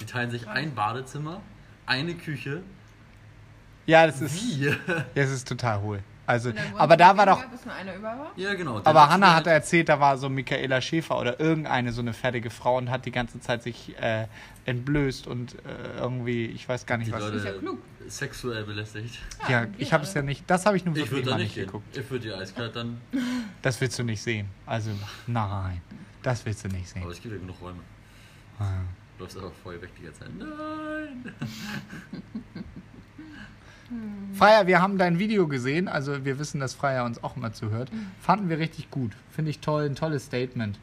Die 0.00 0.04
teilen 0.04 0.30
sich 0.30 0.48
ein 0.48 0.74
Badezimmer, 0.74 1.40
eine 1.86 2.14
Küche. 2.14 2.62
Ja, 3.86 4.06
das 4.06 4.20
ist, 4.20 4.34
Wie? 4.34 4.74
das 5.14 5.30
ist 5.30 5.46
total 5.46 5.80
hohl. 5.80 6.02
Also, 6.26 6.52
aber 6.76 6.96
da 6.96 7.16
war 7.16 7.26
doch. 7.26 7.44
Ja, 8.36 8.54
genau. 8.54 8.80
Aber 8.82 9.08
Hannah 9.08 9.34
halt- 9.34 9.46
hat 9.46 9.52
erzählt, 9.52 9.88
da 9.88 10.00
war 10.00 10.18
so 10.18 10.28
Michaela 10.28 10.80
Schäfer 10.80 11.18
oder 11.20 11.38
irgendeine 11.38 11.92
so 11.92 12.00
eine 12.00 12.12
fertige 12.12 12.50
Frau 12.50 12.76
und 12.78 12.90
hat 12.90 13.06
die 13.06 13.12
ganze 13.12 13.40
Zeit 13.40 13.62
sich 13.62 13.94
äh, 14.00 14.26
entblößt 14.64 15.26
und 15.28 15.54
äh, 15.54 15.98
irgendwie, 16.00 16.46
ich 16.46 16.68
weiß 16.68 16.84
gar 16.86 16.96
nicht 16.98 17.08
die 17.08 17.12
was. 17.12 17.20
Leute 17.20 17.36
Ist 17.36 17.44
ja 17.44 17.52
klug. 17.52 17.78
sexuell 18.08 18.64
belästigt. 18.64 19.20
Ja, 19.48 19.64
geht 19.66 19.74
ich 19.80 19.92
habe 19.92 20.02
es 20.02 20.14
ja 20.14 20.22
nicht, 20.22 20.42
das 20.50 20.66
habe 20.66 20.76
ich 20.76 20.84
nur 20.84 20.96
Ich 20.96 21.02
wirklich 21.10 21.24
würde 21.26 21.36
nicht 21.38 21.56
nicht 21.56 21.66
geguckt. 21.66 21.96
Ich 21.96 22.10
würde 22.10 22.26
die 22.28 22.32
eiskalt 22.34 22.74
dann. 22.74 23.00
Das 23.62 23.80
willst 23.80 23.98
du 23.98 24.02
nicht 24.04 24.22
sehen. 24.22 24.48
Also, 24.64 24.90
nein, 25.26 25.80
das 26.22 26.44
willst 26.46 26.64
du 26.64 26.68
nicht 26.68 26.88
sehen. 26.88 27.02
Aber 27.02 27.10
es 27.12 27.20
gibt 27.20 27.34
ja 27.34 27.40
genug 27.40 27.60
Räume. 27.60 27.80
Ah. 28.58 28.64
Du 29.16 29.24
läufst 29.24 29.36
einfach 29.38 29.52
voll 29.62 29.80
weg 29.80 29.90
die 29.98 30.04
ganze 30.04 30.20
Zeit. 30.20 30.30
Nein! 30.38 31.34
Freier, 34.34 34.66
wir 34.66 34.80
haben 34.80 34.98
dein 34.98 35.18
Video 35.18 35.46
gesehen, 35.48 35.88
also 35.88 36.24
wir 36.24 36.38
wissen, 36.38 36.60
dass 36.60 36.74
Freier 36.74 37.04
uns 37.04 37.22
auch 37.22 37.36
immer 37.36 37.52
zuhört. 37.52 37.90
Fanden 38.20 38.48
wir 38.48 38.58
richtig 38.58 38.90
gut. 38.90 39.12
Finde 39.30 39.50
ich 39.50 39.60
toll, 39.60 39.84
ein 39.84 39.94
tolles 39.94 40.26
Statement. 40.26 40.78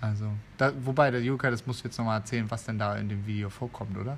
Also, 0.00 0.30
da, 0.58 0.72
wobei, 0.84 1.10
der 1.10 1.22
Juka, 1.22 1.50
das 1.50 1.66
musst 1.66 1.82
du 1.82 1.88
jetzt 1.88 1.98
nochmal 1.98 2.20
erzählen, 2.20 2.48
was 2.50 2.64
denn 2.64 2.78
da 2.78 2.96
in 2.96 3.08
dem 3.08 3.26
Video 3.26 3.50
vorkommt, 3.50 3.96
oder? 3.96 4.16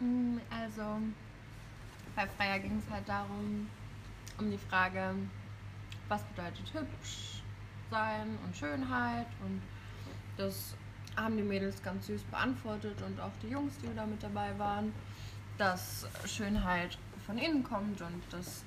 Mm, 0.00 0.38
Also, 0.50 0.98
bei 2.16 2.26
Freier 2.26 2.58
ging 2.58 2.78
es 2.78 2.90
halt 2.90 3.06
darum, 3.08 3.66
um 4.38 4.50
die 4.50 4.58
Frage, 4.58 5.14
was 6.08 6.22
bedeutet 6.22 6.72
hübsch 6.72 7.42
sein 7.90 8.38
und 8.46 8.56
Schönheit. 8.56 9.26
Und 9.44 9.60
das 10.36 10.74
haben 11.16 11.36
die 11.36 11.42
Mädels 11.42 11.82
ganz 11.82 12.06
süß 12.06 12.22
beantwortet 12.24 12.96
und 13.06 13.20
auch 13.20 13.32
die 13.42 13.48
Jungs, 13.48 13.74
die 13.82 13.94
da 13.94 14.06
mit 14.06 14.22
dabei 14.22 14.58
waren, 14.58 14.92
dass 15.58 16.06
Schönheit 16.26 16.98
von 17.26 17.38
innen 17.38 17.64
kommt 17.64 18.00
und 18.00 18.22
dass 18.30 18.64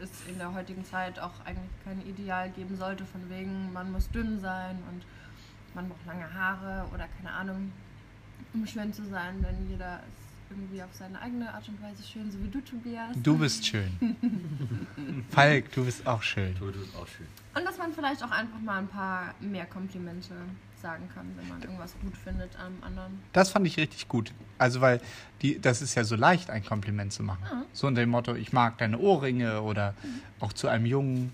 es 0.00 0.10
in 0.28 0.38
der 0.38 0.52
heutigen 0.54 0.84
Zeit 0.84 1.18
auch 1.18 1.32
eigentlich 1.44 1.70
kein 1.84 2.00
Ideal 2.06 2.50
geben 2.50 2.76
sollte, 2.76 3.04
von 3.04 3.28
wegen, 3.30 3.72
man 3.72 3.92
muss 3.92 4.10
dünn 4.10 4.40
sein 4.40 4.78
und 4.90 5.04
man 5.74 5.88
braucht 5.88 6.06
lange 6.06 6.32
Haare 6.32 6.86
oder 6.92 7.06
keine 7.16 7.30
Ahnung, 7.30 7.72
um 8.52 8.66
schön 8.66 8.92
zu 8.92 9.04
sein, 9.04 9.42
denn 9.42 9.68
jeder 9.68 9.96
ist 9.96 10.24
irgendwie 10.50 10.82
auf 10.82 10.92
seine 10.92 11.20
eigene 11.20 11.52
Art 11.52 11.68
und 11.68 11.82
Weise 11.82 12.02
schön, 12.02 12.30
so 12.30 12.40
wie 12.42 12.48
du, 12.48 12.60
Tobias. 12.60 13.16
Du 13.16 13.36
bist 13.36 13.66
schön. 13.66 13.90
Falk, 15.30 15.72
du 15.72 15.84
bist 15.84 16.06
auch 16.06 16.22
schön. 16.22 16.54
Toto 16.56 16.78
ist 16.80 16.94
auch 16.96 17.08
schön. 17.08 17.26
Und 17.54 17.64
dass 17.64 17.78
man 17.78 17.92
vielleicht 17.92 18.22
auch 18.22 18.30
einfach 18.30 18.60
mal 18.60 18.78
ein 18.78 18.88
paar 18.88 19.34
mehr 19.40 19.66
Komplimente 19.66 20.34
sagen 20.84 21.08
kann, 21.14 21.26
wenn 21.36 21.48
man 21.48 21.62
irgendwas 21.62 21.94
gut 22.02 22.14
findet 22.14 22.50
am 22.58 22.74
anderen. 22.86 23.22
Das 23.32 23.48
fand 23.48 23.66
ich 23.66 23.78
richtig 23.78 24.06
gut. 24.06 24.32
Also, 24.58 24.82
weil 24.82 25.00
die, 25.40 25.58
das 25.58 25.80
ist 25.80 25.94
ja 25.94 26.04
so 26.04 26.14
leicht, 26.14 26.50
ein 26.50 26.62
Kompliment 26.62 27.10
zu 27.10 27.22
machen. 27.22 27.42
Mhm. 27.50 27.64
So 27.72 27.86
unter 27.86 28.02
dem 28.02 28.10
Motto, 28.10 28.34
ich 28.34 28.52
mag 28.52 28.76
deine 28.76 28.98
Ohrringe 28.98 29.62
oder 29.62 29.94
auch 30.40 30.52
zu 30.52 30.68
einem 30.68 30.84
Jungen. 30.84 31.32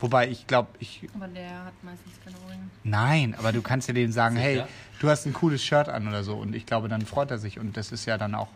Wobei 0.00 0.28
ich 0.28 0.48
glaube, 0.48 0.70
ich. 0.80 1.08
Aber 1.14 1.28
der 1.28 1.66
hat 1.66 1.84
meistens 1.84 2.14
keine 2.24 2.36
Ohrringe. 2.44 2.68
Nein, 2.82 3.36
aber 3.38 3.52
du 3.52 3.62
kannst 3.62 3.86
ja 3.86 3.94
dem 3.94 4.10
sagen, 4.10 4.34
hey, 4.34 4.56
Sicher? 4.56 4.68
du 4.98 5.08
hast 5.08 5.24
ein 5.24 5.32
cooles 5.32 5.62
Shirt 5.62 5.88
an 5.88 6.08
oder 6.08 6.24
so. 6.24 6.34
Und 6.34 6.56
ich 6.56 6.66
glaube, 6.66 6.88
dann 6.88 7.02
freut 7.02 7.30
er 7.30 7.38
sich. 7.38 7.60
Und 7.60 7.76
das 7.76 7.92
ist 7.92 8.06
ja 8.06 8.18
dann 8.18 8.34
auch. 8.34 8.48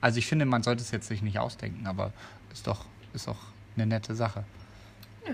Also, 0.00 0.18
ich 0.18 0.26
finde, 0.26 0.46
man 0.46 0.64
sollte 0.64 0.82
es 0.82 0.90
jetzt 0.90 1.06
sich 1.06 1.22
nicht 1.22 1.38
ausdenken, 1.38 1.86
aber 1.86 2.12
ist 2.52 2.66
doch, 2.66 2.86
ist 3.12 3.28
doch 3.28 3.38
eine 3.76 3.86
nette 3.86 4.16
Sache. 4.16 4.42
Nö. 5.24 5.32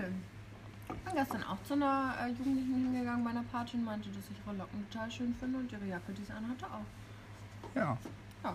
Ich 0.95 1.01
bin 1.05 1.13
gestern 1.15 1.43
auch 1.43 1.57
zu 1.67 1.73
einer 1.73 2.15
äh, 2.21 2.29
Jugendlichen 2.29 2.73
hingegangen 2.93 3.23
bei 3.23 3.29
einer 3.31 3.43
Party 3.43 3.77
und 3.77 3.85
meinte, 3.85 4.09
dass 4.09 4.23
ich 4.29 4.37
ihre 4.45 4.55
Locken 4.57 4.85
total 4.89 5.11
schön 5.11 5.33
finde 5.39 5.57
und 5.59 5.71
ihre 5.71 5.85
Jacke, 5.85 6.11
die 6.13 6.23
sie 6.23 6.31
anhatte, 6.33 6.65
auch. 6.65 7.75
Ja. 7.75 7.97
Ja. 8.43 8.53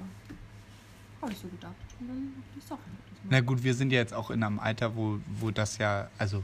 Habe 1.23 1.33
ich 1.33 1.39
so 1.39 1.49
gedacht. 1.49 1.75
Und 2.01 2.09
dann 2.09 2.33
sorry. 2.67 2.81
Das 3.11 3.19
Na 3.31 3.41
gut, 3.41 3.63
wir 3.63 3.75
sind 3.75 3.91
ja 3.93 3.99
jetzt 3.99 4.13
auch 4.15 4.31
in 4.31 4.43
einem 4.43 4.59
Alter, 4.59 4.97
wo, 4.97 5.19
wo 5.41 5.51
das 5.51 5.79
ja, 5.79 6.09
also 6.19 6.43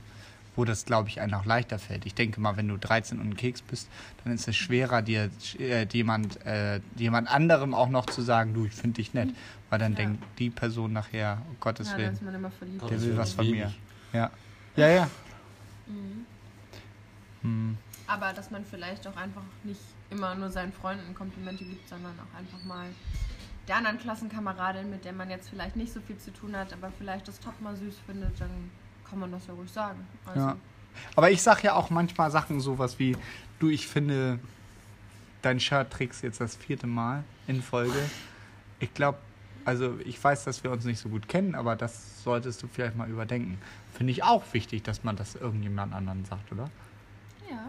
wo 0.54 0.64
das, 0.66 0.84
glaube 0.84 1.08
ich, 1.08 1.20
einem 1.20 1.34
auch 1.34 1.46
leichter 1.46 1.78
fällt. 1.78 2.04
Ich 2.04 2.14
denke 2.14 2.38
mal, 2.40 2.56
wenn 2.58 2.68
du 2.68 2.76
13 2.76 3.18
und 3.18 3.30
ein 3.30 3.36
Keks 3.36 3.62
bist, 3.62 3.88
dann 4.22 4.34
ist 4.34 4.46
es 4.48 4.54
schwerer, 4.56 5.00
dir 5.00 5.30
äh, 5.58 5.86
jemand, 5.90 6.44
äh, 6.44 6.80
jemand 6.96 7.28
anderem 7.32 7.72
auch 7.74 7.88
noch 7.88 8.04
zu 8.06 8.20
sagen, 8.20 8.52
du, 8.52 8.66
ich 8.66 8.74
finde 8.74 8.96
dich 8.96 9.14
nett. 9.14 9.30
Weil 9.70 9.78
dann 9.78 9.92
Ja. 9.92 9.98
denkt 9.98 10.22
die 10.38 10.50
Person 10.50 10.92
nachher, 10.92 11.40
um 11.48 11.56
Gottes 11.58 11.92
ja, 11.92 11.96
Willen, 11.96 12.12
ist 12.12 12.22
man 12.22 12.34
immer 12.34 12.50
verliebt. 12.50 12.80
Gott, 12.80 12.90
der 12.90 13.00
will 13.00 13.16
was 13.16 13.32
von 13.32 13.50
mir. 13.50 13.72
Ja. 14.12 14.30
Ja, 14.76 14.88
ja. 14.88 15.10
Mhm. 15.86 16.26
Hm. 17.42 17.78
Aber 18.06 18.32
dass 18.32 18.50
man 18.50 18.64
vielleicht 18.64 19.06
auch 19.06 19.16
einfach 19.16 19.42
nicht 19.64 19.80
immer 20.10 20.34
nur 20.34 20.50
seinen 20.50 20.72
Freunden 20.72 21.14
Komplimente 21.14 21.64
gibt, 21.64 21.88
sondern 21.88 22.12
auch 22.18 22.38
einfach 22.38 22.62
mal 22.64 22.86
der 23.68 23.76
anderen 23.76 23.98
Klassenkameradin, 23.98 24.90
mit 24.90 25.04
der 25.04 25.12
man 25.12 25.30
jetzt 25.30 25.48
vielleicht 25.48 25.76
nicht 25.76 25.92
so 25.92 26.00
viel 26.00 26.18
zu 26.18 26.32
tun 26.32 26.56
hat, 26.56 26.72
aber 26.72 26.90
vielleicht 26.98 27.28
das 27.28 27.38
Top 27.38 27.60
mal 27.60 27.76
süß 27.76 27.94
findet, 28.06 28.40
dann 28.40 28.70
kann 29.08 29.18
man 29.18 29.30
das 29.30 29.46
ja 29.46 29.54
ruhig 29.54 29.70
sagen. 29.70 30.06
Also, 30.26 30.40
Ja. 30.40 30.56
Aber 31.16 31.30
ich 31.30 31.40
sag 31.42 31.62
ja 31.62 31.74
auch 31.74 31.88
manchmal 31.90 32.30
Sachen 32.30 32.60
sowas 32.60 32.98
wie, 32.98 33.16
du, 33.60 33.70
ich 33.70 33.86
finde, 33.86 34.38
dein 35.40 35.58
Shirt 35.58 35.90
trägst 35.90 36.22
jetzt 36.22 36.40
das 36.40 36.56
vierte 36.56 36.86
Mal 36.86 37.24
in 37.46 37.62
Folge. 37.62 37.98
Ich 38.78 38.92
glaube, 38.92 39.18
also 39.64 39.98
ich 40.04 40.22
weiß, 40.22 40.44
dass 40.44 40.62
wir 40.64 40.70
uns 40.70 40.84
nicht 40.84 40.98
so 41.00 41.08
gut 41.08 41.28
kennen, 41.28 41.54
aber 41.54 41.76
das 41.76 42.22
solltest 42.22 42.62
du 42.62 42.66
vielleicht 42.68 42.96
mal 42.96 43.08
überdenken. 43.08 43.58
Finde 43.92 44.12
ich 44.12 44.22
auch 44.24 44.42
wichtig, 44.52 44.82
dass 44.82 45.04
man 45.04 45.16
das 45.16 45.34
irgendjemand 45.36 45.92
anderen 45.94 46.24
sagt, 46.24 46.50
oder? 46.52 46.68
ja. 47.50 47.68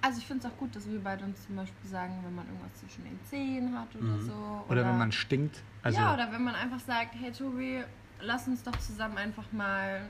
Also 0.00 0.18
ich 0.20 0.26
finde 0.28 0.46
es 0.46 0.52
auch 0.52 0.56
gut, 0.58 0.74
dass 0.76 0.88
wir 0.88 1.00
beide 1.00 1.24
uns 1.24 1.44
zum 1.44 1.56
Beispiel 1.56 1.90
sagen, 1.90 2.14
wenn 2.24 2.32
man 2.34 2.46
irgendwas 2.46 2.72
zwischen 2.80 3.02
den 3.02 3.18
Zehen 3.28 3.76
hat 3.76 3.88
oder 3.96 4.04
Mhm. 4.04 4.20
so. 4.22 4.64
Oder, 4.68 4.86
wenn 4.86 4.96
man 4.96 5.10
stinkt. 5.10 5.60
Also, 5.82 5.98
ja, 6.00 6.14
oder 6.14 6.30
wenn 6.32 6.44
man 6.44 6.54
einfach 6.54 6.78
sagt, 6.78 7.16
hey 7.20 7.32
Tobi, 7.32 7.82
lass 8.20 8.46
uns 8.46 8.62
doch 8.62 8.76
zusammen 8.78 9.18
einfach 9.18 9.44
mal 9.50 10.02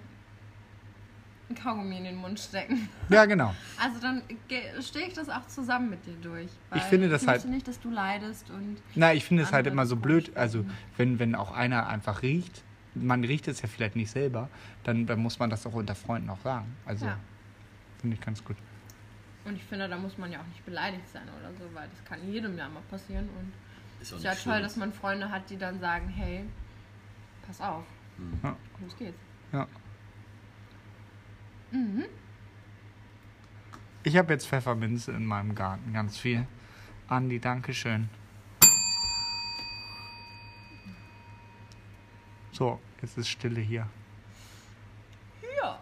ein 1.50 1.54
Kaugummi 1.54 1.96
in 1.96 2.04
den 2.04 2.16
Mund 2.16 2.38
stecken. 2.38 2.88
ja, 3.08 3.24
genau. 3.24 3.54
Also 3.82 4.00
dann 4.00 4.22
stehe 4.80 5.06
ich 5.06 5.14
das 5.14 5.28
auch 5.28 5.46
zusammen 5.46 5.90
mit 5.90 6.04
dir 6.06 6.14
durch. 6.22 6.50
Weil 6.70 6.78
Ich 6.78 6.84
finde 6.84 7.08
das 7.08 7.22
ich 7.22 7.26
möchte 7.28 7.42
halt- 7.44 7.52
nicht, 7.54 7.68
dass 7.68 7.80
du 7.80 7.90
leidest 7.90 8.50
und 8.50 8.76
Na, 8.94 9.12
ich 9.14 9.24
finde 9.24 9.42
es 9.44 9.52
halt 9.52 9.66
immer 9.66 9.86
so 9.86 9.96
blöd, 9.96 10.36
also 10.36 10.64
wenn, 10.96 11.18
wenn 11.18 11.34
auch 11.34 11.52
einer 11.52 11.86
einfach 11.88 12.22
riecht, 12.22 12.62
man 12.94 13.22
riecht 13.24 13.48
es 13.48 13.62
ja 13.62 13.68
vielleicht 13.68 13.96
nicht 13.96 14.10
selber, 14.10 14.48
dann, 14.84 15.06
dann 15.06 15.20
muss 15.20 15.38
man 15.38 15.50
das 15.50 15.66
auch 15.66 15.74
unter 15.74 15.94
Freunden 15.94 16.28
auch 16.30 16.40
sagen. 16.40 16.76
Also 16.84 17.06
ja. 17.06 17.16
finde 18.00 18.16
ich 18.16 18.20
ganz 18.20 18.44
gut. 18.44 18.56
Und 19.44 19.56
ich 19.56 19.64
finde, 19.64 19.88
da 19.88 19.96
muss 19.96 20.18
man 20.18 20.30
ja 20.32 20.40
auch 20.40 20.46
nicht 20.46 20.64
beleidigt 20.66 21.08
sein 21.10 21.22
oder 21.40 21.50
so, 21.54 21.64
weil 21.74 21.88
das 21.88 22.04
kann 22.04 22.18
jedem 22.30 22.58
ja 22.58 22.68
mal 22.68 22.82
passieren. 22.90 23.28
Und 23.38 23.52
Ist 24.02 24.08
es 24.08 24.12
auch 24.12 24.16
ist 24.18 24.24
ja 24.24 24.32
toll, 24.32 24.40
schlimm. 24.54 24.62
dass 24.62 24.76
man 24.76 24.92
Freunde 24.92 25.30
hat, 25.30 25.48
die 25.48 25.56
dann 25.56 25.80
sagen, 25.80 26.08
hey, 26.08 26.44
pass 27.46 27.60
auf, 27.60 27.84
Mhm. 28.18 28.56
Los 28.82 28.96
geht's. 28.98 29.18
Ja. 29.52 29.66
Mhm. 31.70 32.04
Ich 34.04 34.16
habe 34.16 34.32
jetzt 34.32 34.46
Pfefferminze 34.46 35.12
in 35.12 35.26
meinem 35.26 35.54
Garten, 35.54 35.92
ganz 35.92 36.18
viel. 36.18 36.46
Andi, 37.08 37.38
danke 37.40 37.74
schön. 37.74 38.08
So, 42.52 42.80
jetzt 43.02 43.18
ist 43.18 43.28
Stille 43.28 43.60
hier. 43.60 43.86
Ja. 45.62 45.78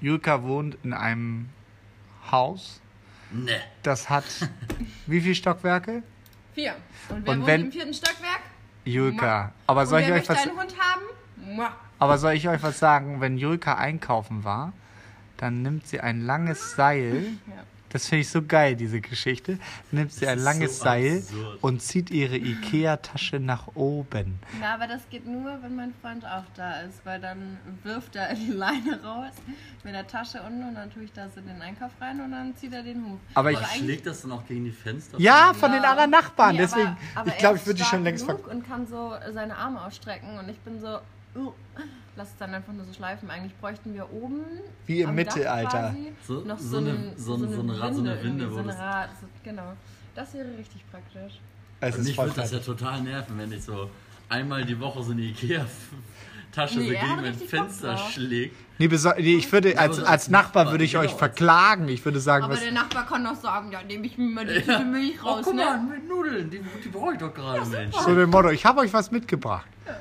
Julka 0.00 0.42
wohnt 0.42 0.76
in 0.84 0.92
einem 0.92 1.48
Haus, 2.30 2.80
Ne. 3.30 3.60
das 3.82 4.08
hat 4.08 4.24
wie 5.06 5.20
viele 5.20 5.34
Stockwerke? 5.34 6.02
Vier. 6.54 6.76
Und 7.08 7.26
wer 7.26 7.32
Und 7.32 7.38
wohnt 7.40 7.46
wenn- 7.46 7.60
im 7.66 7.72
vierten 7.72 7.94
Stockwerk? 7.94 8.40
Julka. 8.84 9.52
Aber 9.66 9.82
Und 9.82 9.86
soll 9.88 10.00
ich 10.00 10.06
wer 10.08 10.14
euch 10.14 10.28
möchte 10.28 10.34
was 10.34 10.48
einen 10.48 10.58
Hund 10.58 10.74
haben? 10.78 11.72
Aber 11.98 12.16
soll 12.18 12.32
ich 12.32 12.48
euch 12.48 12.62
was 12.62 12.78
sagen? 12.78 13.20
Wenn 13.20 13.36
Julka 13.36 13.74
einkaufen 13.74 14.44
war, 14.44 14.72
dann 15.38 15.62
nimmt 15.62 15.86
sie 15.86 16.00
ein 16.00 16.20
langes 16.26 16.74
Seil. 16.76 17.22
Ja. 17.46 17.54
Das 17.90 18.06
finde 18.06 18.20
ich 18.20 18.28
so 18.28 18.42
geil, 18.42 18.76
diese 18.76 19.00
Geschichte. 19.00 19.58
Nimmt 19.92 20.12
sie 20.12 20.26
Das 20.26 20.32
ein 20.34 20.40
langes 20.40 20.76
so 20.76 20.84
Seil 20.84 21.18
absurd. 21.20 21.58
und 21.62 21.80
zieht 21.80 22.10
ihre 22.10 22.36
Ikea-Tasche 22.36 23.40
nach 23.40 23.66
oben. 23.76 24.38
Na, 24.60 24.74
aber 24.74 24.86
das 24.86 25.00
geht 25.08 25.26
nur, 25.26 25.56
wenn 25.62 25.74
mein 25.74 25.94
Freund 26.02 26.22
auch 26.26 26.44
da 26.54 26.80
ist, 26.82 27.00
weil 27.04 27.18
dann 27.18 27.56
wirft 27.84 28.14
er 28.14 28.34
die 28.34 28.52
Leine 28.52 29.02
raus 29.02 29.32
mit 29.84 29.94
der 29.94 30.06
Tasche 30.06 30.42
unten 30.42 30.64
und 30.68 30.74
dann 30.74 30.92
tue 30.92 31.04
ich 31.04 31.12
das 31.14 31.34
in 31.38 31.46
den 31.46 31.62
Einkauf 31.62 31.92
rein 31.98 32.20
und 32.20 32.30
dann 32.32 32.54
zieht 32.56 32.74
er 32.74 32.82
den 32.82 33.02
hoch. 33.06 33.18
Aber 33.32 33.52
ich- 33.52 33.58
eigentlich- 33.58 33.76
Schlägt 33.78 34.06
das 34.06 34.20
dann 34.20 34.32
auch 34.32 34.46
gegen 34.46 34.64
die 34.64 34.70
Fenster? 34.70 35.18
Ja, 35.18 35.54
von 35.54 35.72
den 35.72 35.82
anderen 35.82 36.10
Nachbarn. 36.10 36.56
Nee, 36.56 36.58
Deswegen, 36.62 36.88
aber, 36.88 37.20
aber 37.22 37.28
ich 37.30 37.38
glaube, 37.38 37.56
ich 37.56 37.64
würde 37.64 37.78
die 37.78 37.84
schon 37.84 38.04
längst 38.04 38.26
ver 38.26 38.38
und 38.50 38.68
kann 38.68 38.86
so 38.86 39.14
seine 39.32 39.56
Arme 39.56 39.82
ausstrecken 39.82 40.38
und 40.38 40.46
ich 40.50 40.58
bin 40.58 40.78
so, 40.78 40.98
uh, 41.36 41.52
lass 42.18 42.28
es 42.28 42.36
dann 42.36 42.52
einfach 42.52 42.72
nur 42.74 42.84
so 42.84 42.92
schleifen. 42.92 43.30
Eigentlich 43.30 43.56
bräuchten 43.58 43.94
wir 43.94 44.12
oben 44.12 44.40
Wie 44.86 45.00
im 45.00 45.14
Mittelalter. 45.14 45.94
So- 46.26 46.40
noch 46.40 46.58
so 46.58 46.68
so, 46.68 46.76
eine- 46.78 46.90
ein- 46.90 47.12
so 47.16 47.34
ein- 47.34 47.52
so 47.54 47.60
eine 47.62 47.80
Ra- 47.80 47.92
so 47.92 48.00
eine 48.00 48.22
Winde, 48.22 48.50
wo 48.50 48.54
so 48.54 48.60
eine 48.60 48.68
das- 48.68 48.78
Ra- 48.78 49.08
so, 49.20 49.26
genau. 49.42 49.72
Das 50.14 50.34
wäre 50.34 50.48
richtig 50.58 50.84
praktisch. 50.90 51.40
Es 51.80 51.94
Und 51.94 52.00
ist 52.02 52.08
mich 52.08 52.18
würde 52.18 52.32
das 52.34 52.50
ja 52.52 52.58
total 52.58 53.00
nerven, 53.02 53.38
wenn 53.38 53.52
ich 53.52 53.62
so 53.64 53.88
einmal 54.28 54.64
die 54.64 54.78
Woche 54.80 55.02
so 55.02 55.12
eine 55.12 55.22
Ikea-Tasche 55.22 56.80
Nee, 56.80 56.86
so 56.86 56.90
gegen 57.06 57.16
mein 57.22 57.34
Fenster 57.34 57.96
schlägt. 57.96 58.56
Nee, 58.80 58.88
nee, 58.88 59.34
ich 59.36 59.50
würde, 59.52 59.72
Ja, 59.74 59.78
als, 59.80 60.00
als 60.02 60.28
Nachbar 60.28 60.70
würde 60.72 60.84
ich 60.84 60.96
euch 60.98 61.12
verklagen. 61.12 61.88
Ich 61.88 62.04
würde 62.04 62.20
sagen, 62.20 62.44
Aber 62.44 62.54
was, 62.54 62.60
der 62.62 62.72
Nachbar 62.72 63.06
kann 63.06 63.24
doch 63.24 63.34
sagen, 63.36 63.70
ja, 63.72 63.80
nehme 63.82 64.06
ich 64.06 64.18
mir 64.18 64.28
mal 64.28 64.44
die 64.46 64.54
Tüte 64.60 64.84
Milch 64.84 65.18
Oh, 65.22 65.28
raus, 65.28 65.40
guck 65.44 65.54
mal, 65.56 65.78
ne? 65.80 65.88
mit 65.94 66.08
Nudeln, 66.08 66.50
die, 66.50 66.60
die 66.84 66.88
brauche 66.88 67.12
ich 67.12 67.18
doch 67.18 67.32
gerade, 67.34 67.64
Mensch. 67.66 67.94
so 67.96 68.14
dem 68.14 68.30
Motto, 68.30 68.50
ich 68.50 68.64
habe 68.66 68.80
euch 68.80 68.92
was 68.92 69.10
mitgebracht. 69.10 69.66
Ah. 69.86 69.92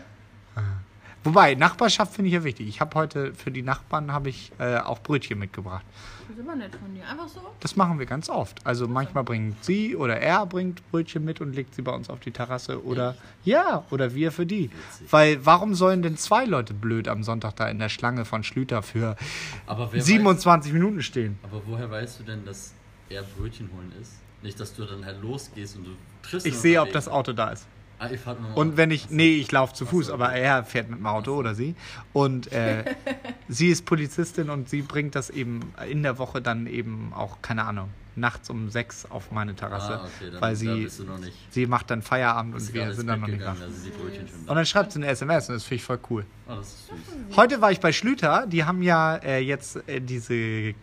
Wobei, 1.28 1.56
Nachbarschaft 1.56 2.14
finde 2.14 2.30
ich 2.30 2.36
ja 2.36 2.46
wichtig. 2.46 2.70
Ich 2.70 2.80
habe 2.80 2.96
heute 2.96 3.34
für 3.34 3.52
die 3.52 3.62
Nachbarn 3.62 4.14
habe 4.14 4.30
ich 4.30 4.54
äh, 4.60 4.78
auch 4.78 5.00
Brötchen 5.00 5.38
mitgebracht. 5.38 5.84
Das 6.22 6.38
ist 6.38 6.42
immer 6.42 6.56
nett 6.56 6.74
von 6.74 6.96
dir. 6.96 7.06
Einfach 7.06 7.28
so? 7.28 7.42
Das 7.60 7.76
machen 7.76 8.00
wir 8.00 8.06
ganz 8.06 8.30
oft. 8.30 8.66
Also 8.66 8.88
manchmal 8.88 9.26
bringt 9.26 9.62
sie 9.62 9.98
oder 9.98 10.22
er 10.22 10.46
bringt 10.46 10.90
Brötchen 10.90 11.26
mit 11.26 11.42
und 11.42 11.54
legt 11.54 11.76
sie 11.76 11.82
bei 11.82 11.92
uns 11.92 12.10
auf 12.10 12.22
die 12.22 12.32
Terrasse 12.32 12.82
oder 12.82 13.18
ja, 13.44 13.84
oder 13.90 14.16
wir 14.16 14.32
für 14.32 14.46
die. 14.46 14.72
Witzig. 14.72 15.12
Weil 15.12 15.46
warum 15.46 15.76
sollen 15.76 16.02
denn 16.02 16.16
zwei 16.16 16.46
Leute 16.46 16.74
blöd 16.74 17.10
am 17.10 17.24
Sonntag 17.24 17.58
da 17.58 17.68
in 17.68 17.80
der 17.80 17.90
Schlange 17.90 18.24
von 18.24 18.46
Schlüter 18.46 18.82
für 18.82 19.18
Aber, 19.66 19.92
wer 19.92 20.00
weiß, 20.00 20.06
27 20.06 20.72
Minuten 20.72 21.02
stehen? 21.04 21.38
aber 21.44 21.62
woher 21.66 21.92
weißt 21.92 22.22
du 22.22 22.24
denn, 22.24 22.46
dass 22.46 22.74
er 23.10 23.24
Brötchen 23.24 23.70
holen 23.76 23.92
ist? 24.02 24.14
Nicht, 24.44 24.62
dass 24.62 24.74
du 24.74 24.86
dann 24.86 25.04
halt 25.06 25.22
losgehst 25.22 25.76
und 25.76 25.88
du 25.88 25.90
triffst 26.22 26.48
Ich 26.48 26.56
sehe, 26.58 26.82
ob 26.82 26.94
das 26.94 27.10
Auto 27.10 27.34
da 27.34 27.50
ist. 27.50 27.68
Ah, 28.00 28.10
ihr 28.10 28.20
fahrt 28.20 28.40
mit 28.40 28.50
dem 28.52 28.56
Und 28.56 28.68
Auto. 28.70 28.78
wenn 28.78 28.92
ich, 28.92 29.10
nee, 29.10 29.36
ich 29.38 29.52
laufe 29.52 29.74
zu 29.74 29.86
Fuß, 29.86 30.12
aber 30.12 30.32
er 30.32 30.64
fährt 30.64 30.90
mit 30.90 31.00
dem 31.00 31.06
Auto 31.08 31.34
oder 31.36 31.56
sie. 31.56 31.76
Und 32.14 32.52
äh, 32.52 32.84
sie 33.48 33.70
ist 33.70 33.86
Polizistin 33.86 34.50
und 34.50 34.70
sie 34.70 34.84
bringt 34.84 35.16
das 35.16 35.30
eben 35.32 35.62
in 35.90 36.04
der 36.04 36.18
Woche 36.20 36.42
dann 36.42 36.68
eben 36.68 37.12
auch, 37.16 37.42
keine 37.42 37.66
Ahnung, 37.66 37.90
nachts 38.18 38.50
um 38.50 38.70
sechs 38.70 39.06
auf 39.10 39.32
meine 39.32 39.56
Terrasse. 39.56 40.00
Ah, 40.00 40.06
okay, 40.06 40.32
dann, 40.32 40.42
weil 40.42 40.52
da 40.54 40.56
sie, 40.56 40.84
bist 40.84 41.00
du 41.00 41.04
noch 41.04 41.18
nicht. 41.20 41.36
sie 41.52 41.66
macht 41.68 41.90
dann 41.92 42.02
Feierabend 42.02 42.56
und 42.56 42.74
wir 42.74 42.94
sind 42.94 43.08
dann 43.08 43.20
noch 43.22 43.28
nicht 43.28 43.40
gegangen, 43.40 43.60
wach. 43.62 43.68
Da 43.68 44.16
schon 44.16 44.26
Und 44.40 44.48
da. 44.48 44.54
dann 44.56 44.66
schreibt 44.66 44.92
sie 44.92 45.00
eine 45.00 45.08
SMS 45.08 45.50
und 45.50 45.56
das 45.56 45.64
finde 45.64 45.76
ich 45.76 45.84
voll 45.84 46.00
cool. 46.10 46.26
Oh, 46.48 46.56
das 46.56 46.68
ist 46.68 46.88
süß. 46.88 47.38
Heute 47.38 47.62
war 47.62 47.72
ich 47.72 47.80
bei 47.80 47.92
Schlüter, 47.94 48.46
die 48.48 48.64
haben 48.66 48.82
ja 48.82 49.16
äh, 49.18 49.40
jetzt 49.40 49.88
äh, 49.88 50.02
diese 50.02 50.34
äh, 50.34 50.74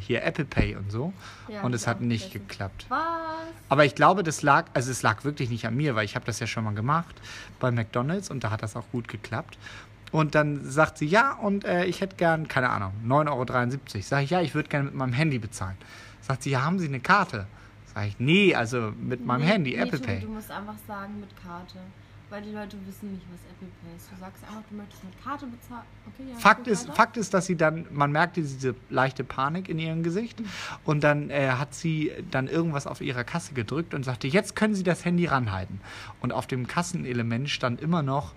hier 0.00 0.22
Apple 0.24 0.44
Pay 0.44 0.76
und 0.76 0.90
so 0.90 1.12
Ja, 1.48 1.62
und 1.62 1.74
es 1.74 1.86
hat 1.86 2.00
nicht 2.00 2.32
gegessen. 2.32 2.48
geklappt. 2.48 2.86
Was? 2.88 2.98
Aber 3.68 3.84
ich 3.84 3.94
glaube, 3.94 4.22
das 4.22 4.42
lag, 4.42 4.66
also 4.74 4.90
es 4.90 5.02
lag 5.02 5.22
wirklich 5.24 5.48
nicht 5.50 5.66
an 5.66 5.76
mir, 5.76 5.94
weil 5.94 6.04
ich 6.04 6.16
habe 6.16 6.24
das 6.24 6.40
ja 6.40 6.46
schon 6.46 6.64
mal 6.64 6.74
gemacht 6.74 7.14
bei 7.60 7.70
McDonalds 7.70 8.30
und 8.30 8.42
da 8.42 8.50
hat 8.50 8.62
das 8.62 8.74
auch 8.76 8.84
gut 8.90 9.06
geklappt. 9.08 9.58
Und 10.12 10.34
dann 10.34 10.68
sagt 10.68 10.98
sie, 10.98 11.06
ja, 11.06 11.34
und 11.34 11.64
äh, 11.64 11.84
ich 11.84 12.00
hätte 12.00 12.16
gern, 12.16 12.48
keine 12.48 12.70
Ahnung, 12.70 12.92
9,73 13.06 13.28
Euro. 13.30 14.02
Sag 14.02 14.22
ich, 14.24 14.30
ja, 14.30 14.40
ich 14.40 14.56
würde 14.56 14.68
gerne 14.68 14.86
mit 14.86 14.94
meinem 14.94 15.12
Handy 15.12 15.38
bezahlen. 15.38 15.76
Sagt 16.30 16.44
sie, 16.44 16.50
ja, 16.50 16.62
haben 16.62 16.78
Sie 16.78 16.86
eine 16.86 17.00
Karte? 17.00 17.48
Sag 17.92 18.06
ich, 18.06 18.20
nee, 18.20 18.54
also 18.54 18.92
mit 18.96 19.26
meinem 19.26 19.40
Nee, 19.40 19.46
Handy, 19.48 19.70
nee, 19.72 19.76
Apple 19.78 19.98
Pay. 19.98 20.20
Du 20.20 20.28
musst 20.28 20.48
einfach 20.48 20.76
sagen 20.86 21.18
mit 21.18 21.30
Karte. 21.42 21.78
Weil 22.28 22.42
die 22.42 22.52
Leute 22.52 22.76
wissen 22.86 23.10
nicht, 23.10 23.24
was 23.32 23.40
Apple 23.50 23.66
Pay 23.82 23.96
ist. 23.96 24.08
Du 24.12 24.20
sagst 24.20 24.44
einfach, 24.44 24.62
du 24.70 24.76
möchtest 24.76 25.02
mit 25.02 25.24
Karte 25.24 25.46
bezahlen. 25.46 25.82
Okay, 26.06 26.30
ja. 26.30 26.38
Fakt 26.38 26.68
ist, 26.68 26.84
weiter. 26.84 26.94
Fakt 26.94 27.16
ist, 27.16 27.34
dass 27.34 27.46
sie 27.46 27.56
dann, 27.56 27.86
man 27.90 28.12
merkte 28.12 28.42
diese 28.42 28.76
leichte 28.90 29.24
Panik 29.24 29.68
in 29.68 29.80
ihrem 29.80 30.04
Gesicht 30.04 30.40
und 30.84 31.02
dann 31.02 31.30
äh, 31.30 31.48
hat 31.48 31.74
sie 31.74 32.12
dann 32.30 32.46
irgendwas 32.46 32.86
auf 32.86 33.00
ihrer 33.00 33.24
Kasse 33.24 33.52
gedrückt 33.54 33.92
und 33.92 34.04
sagte, 34.04 34.28
jetzt 34.28 34.54
können 34.54 34.76
Sie 34.76 34.84
das 34.84 35.04
Handy 35.04 35.26
ranhalten. 35.26 35.80
Und 36.20 36.32
auf 36.32 36.46
dem 36.46 36.68
Kassenelement 36.68 37.50
stand 37.50 37.80
immer 37.80 38.04
noch 38.04 38.34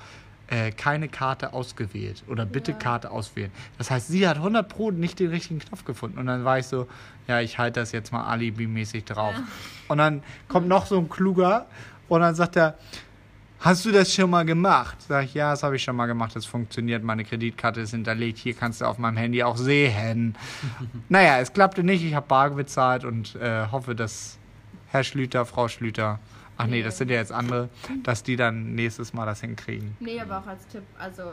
äh, 0.53 0.71
keine 0.71 1.07
Karte 1.07 1.53
ausgewählt 1.53 2.23
oder 2.27 2.45
bitte 2.45 2.71
Ja. 2.71 2.77
Karte 2.77 3.09
auswählen. 3.11 3.51
Das 3.77 3.89
heißt, 3.89 4.07
sie 4.07 4.27
hat 4.27 4.37
100 4.37 4.69
Pro 4.69 4.91
nicht 4.91 5.19
den 5.19 5.29
richtigen 5.29 5.59
Knopf 5.59 5.83
gefunden 5.83 6.19
und 6.19 6.27
dann 6.27 6.45
war 6.45 6.59
ich 6.59 6.67
so, 6.67 6.87
ja, 7.27 7.39
ich 7.41 7.57
halte 7.57 7.79
das 7.79 7.91
jetzt 7.91 8.11
mal 8.11 8.25
alibi-mäßig 8.25 9.03
drauf. 9.05 9.33
Ja. 9.33 9.43
Und 9.87 9.97
dann 9.97 10.21
kommt 10.47 10.67
noch 10.67 10.85
so 10.85 10.97
ein 10.99 11.09
Kluger 11.09 11.65
und 12.07 12.21
dann 12.21 12.35
sagt 12.35 12.55
er, 12.55 12.77
Hast 13.59 13.85
du 13.85 13.93
das 13.93 14.13
schon 14.13 14.29
mal 14.29 14.43
gemacht? 14.43 14.97
Sag 15.07 15.23
ich, 15.23 15.35
ja, 15.35 15.51
das 15.51 15.63
habe 15.63 15.77
ich 15.77 15.83
schon 15.83 15.95
mal 15.95 16.05
gemacht. 16.05 16.35
Das 16.35 16.45
funktioniert. 16.45 17.01
Meine 17.01 17.23
Kreditkarte 17.23 17.79
ist 17.79 17.91
hinterlegt. 17.91 18.37
Hier 18.37 18.53
kannst 18.53 18.81
du 18.81 18.85
auf 18.85 18.97
meinem 18.97 19.15
Handy 19.15 19.41
auch 19.41 19.55
sehen. 19.55 20.35
naja, 21.07 21.39
es 21.39 21.53
klappte 21.53 21.81
nicht. 21.81 22.03
Ich 22.03 22.13
habe 22.13 22.27
bar 22.27 22.49
bezahlt 22.49 23.05
und 23.05 23.35
äh, 23.35 23.67
hoffe, 23.71 23.95
dass 23.95 24.37
Herr 24.87 25.05
Schlüter, 25.05 25.45
Frau 25.45 25.69
Schlüter, 25.69 26.19
ach 26.57 26.67
nee, 26.67 26.83
das 26.83 26.97
sind 26.97 27.09
ja 27.09 27.17
jetzt 27.17 27.31
andere, 27.31 27.69
dass 28.03 28.23
die 28.23 28.35
dann 28.35 28.75
nächstes 28.75 29.13
Mal 29.13 29.25
das 29.25 29.41
hinkriegen. 29.41 29.95
Nee, 29.99 30.19
aber 30.19 30.39
auch 30.39 30.47
als 30.47 30.67
Tipp, 30.67 30.83
also 30.97 31.23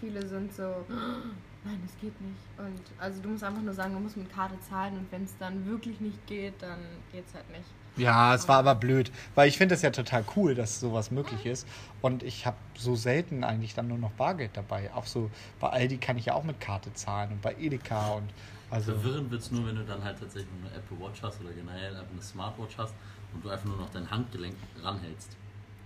viele 0.00 0.26
sind 0.26 0.52
so, 0.54 0.84
nein, 0.88 1.80
das 1.84 1.96
geht 2.00 2.18
nicht. 2.20 2.40
Und 2.58 2.80
also 2.98 3.22
du 3.22 3.28
musst 3.30 3.44
einfach 3.44 3.62
nur 3.62 3.74
sagen, 3.74 3.94
du 3.94 4.00
musst 4.00 4.16
mit 4.16 4.32
Karte 4.32 4.58
zahlen 4.68 4.94
und 4.98 5.12
wenn 5.12 5.24
es 5.24 5.36
dann 5.38 5.66
wirklich 5.66 6.00
nicht 6.00 6.26
geht, 6.26 6.54
dann 6.60 6.78
geht's 7.12 7.34
halt 7.34 7.48
nicht. 7.50 7.68
Ja, 7.96 8.34
es 8.34 8.46
war 8.46 8.58
aber 8.58 8.74
blöd, 8.74 9.10
weil 9.34 9.48
ich 9.48 9.56
finde 9.56 9.74
es 9.74 9.80
ja 9.80 9.90
total 9.90 10.22
cool, 10.36 10.54
dass 10.54 10.80
sowas 10.80 11.10
möglich 11.10 11.46
ist. 11.46 11.66
Und 12.02 12.22
ich 12.22 12.44
habe 12.44 12.56
so 12.76 12.94
selten 12.94 13.42
eigentlich 13.42 13.74
dann 13.74 13.88
nur 13.88 13.96
noch 13.96 14.10
Bargeld 14.12 14.50
dabei. 14.54 14.92
Auch 14.92 15.06
so 15.06 15.30
bei 15.60 15.70
Aldi 15.70 15.96
kann 15.96 16.18
ich 16.18 16.26
ja 16.26 16.34
auch 16.34 16.44
mit 16.44 16.60
Karte 16.60 16.92
zahlen 16.92 17.32
und 17.32 17.40
bei 17.40 17.56
Edeka 17.58 18.10
und 18.10 18.28
also. 18.70 18.92
Verwirrend 18.92 19.30
wird 19.30 19.40
es 19.40 19.50
nur, 19.50 19.66
wenn 19.66 19.76
du 19.76 19.84
dann 19.84 20.02
halt 20.04 20.18
tatsächlich 20.18 20.50
eine 20.60 20.74
Apple 20.76 20.98
Watch 21.00 21.22
hast 21.22 21.40
oder 21.40 21.52
generell 21.52 21.96
eine 21.96 22.22
Smartwatch 22.22 22.76
hast 22.76 22.94
und 23.34 23.44
du 23.44 23.48
einfach 23.50 23.66
nur 23.66 23.76
noch 23.76 23.90
dein 23.90 24.10
Handgelenk 24.10 24.54
ranhältst. 24.82 25.36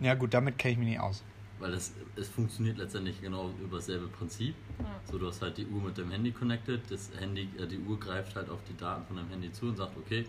Ja 0.00 0.14
gut, 0.14 0.32
damit 0.34 0.58
kenne 0.58 0.72
ich 0.72 0.78
mich 0.78 0.88
nicht 0.88 1.00
aus. 1.00 1.22
Weil 1.58 1.74
es, 1.74 1.92
es 2.16 2.28
funktioniert 2.28 2.78
letztendlich 2.78 3.20
genau 3.20 3.50
über 3.62 3.76
dasselbe 3.76 4.08
Prinzip. 4.08 4.54
Ja. 4.78 4.86
So, 5.10 5.18
du 5.18 5.26
hast 5.26 5.42
halt 5.42 5.58
die 5.58 5.66
Uhr 5.66 5.82
mit 5.82 5.98
dem 5.98 6.10
Handy 6.10 6.32
connected, 6.32 6.80
das 6.90 7.10
Handy, 7.18 7.50
äh, 7.58 7.66
die 7.66 7.78
Uhr 7.78 8.00
greift 8.00 8.34
halt 8.34 8.48
auf 8.48 8.60
die 8.68 8.76
Daten 8.76 9.04
von 9.06 9.16
deinem 9.16 9.28
Handy 9.28 9.52
zu 9.52 9.66
und 9.66 9.76
sagt, 9.76 9.94
okay, 9.98 10.24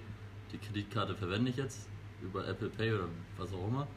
die 0.52 0.58
Kreditkarte 0.58 1.16
verwende 1.16 1.50
ich 1.52 1.56
jetzt 1.58 1.88
über 2.22 2.46
Apple 2.48 2.70
Pay 2.70 2.94
oder 2.94 3.08
was 3.38 3.54
auch 3.54 3.66
immer 3.68 3.88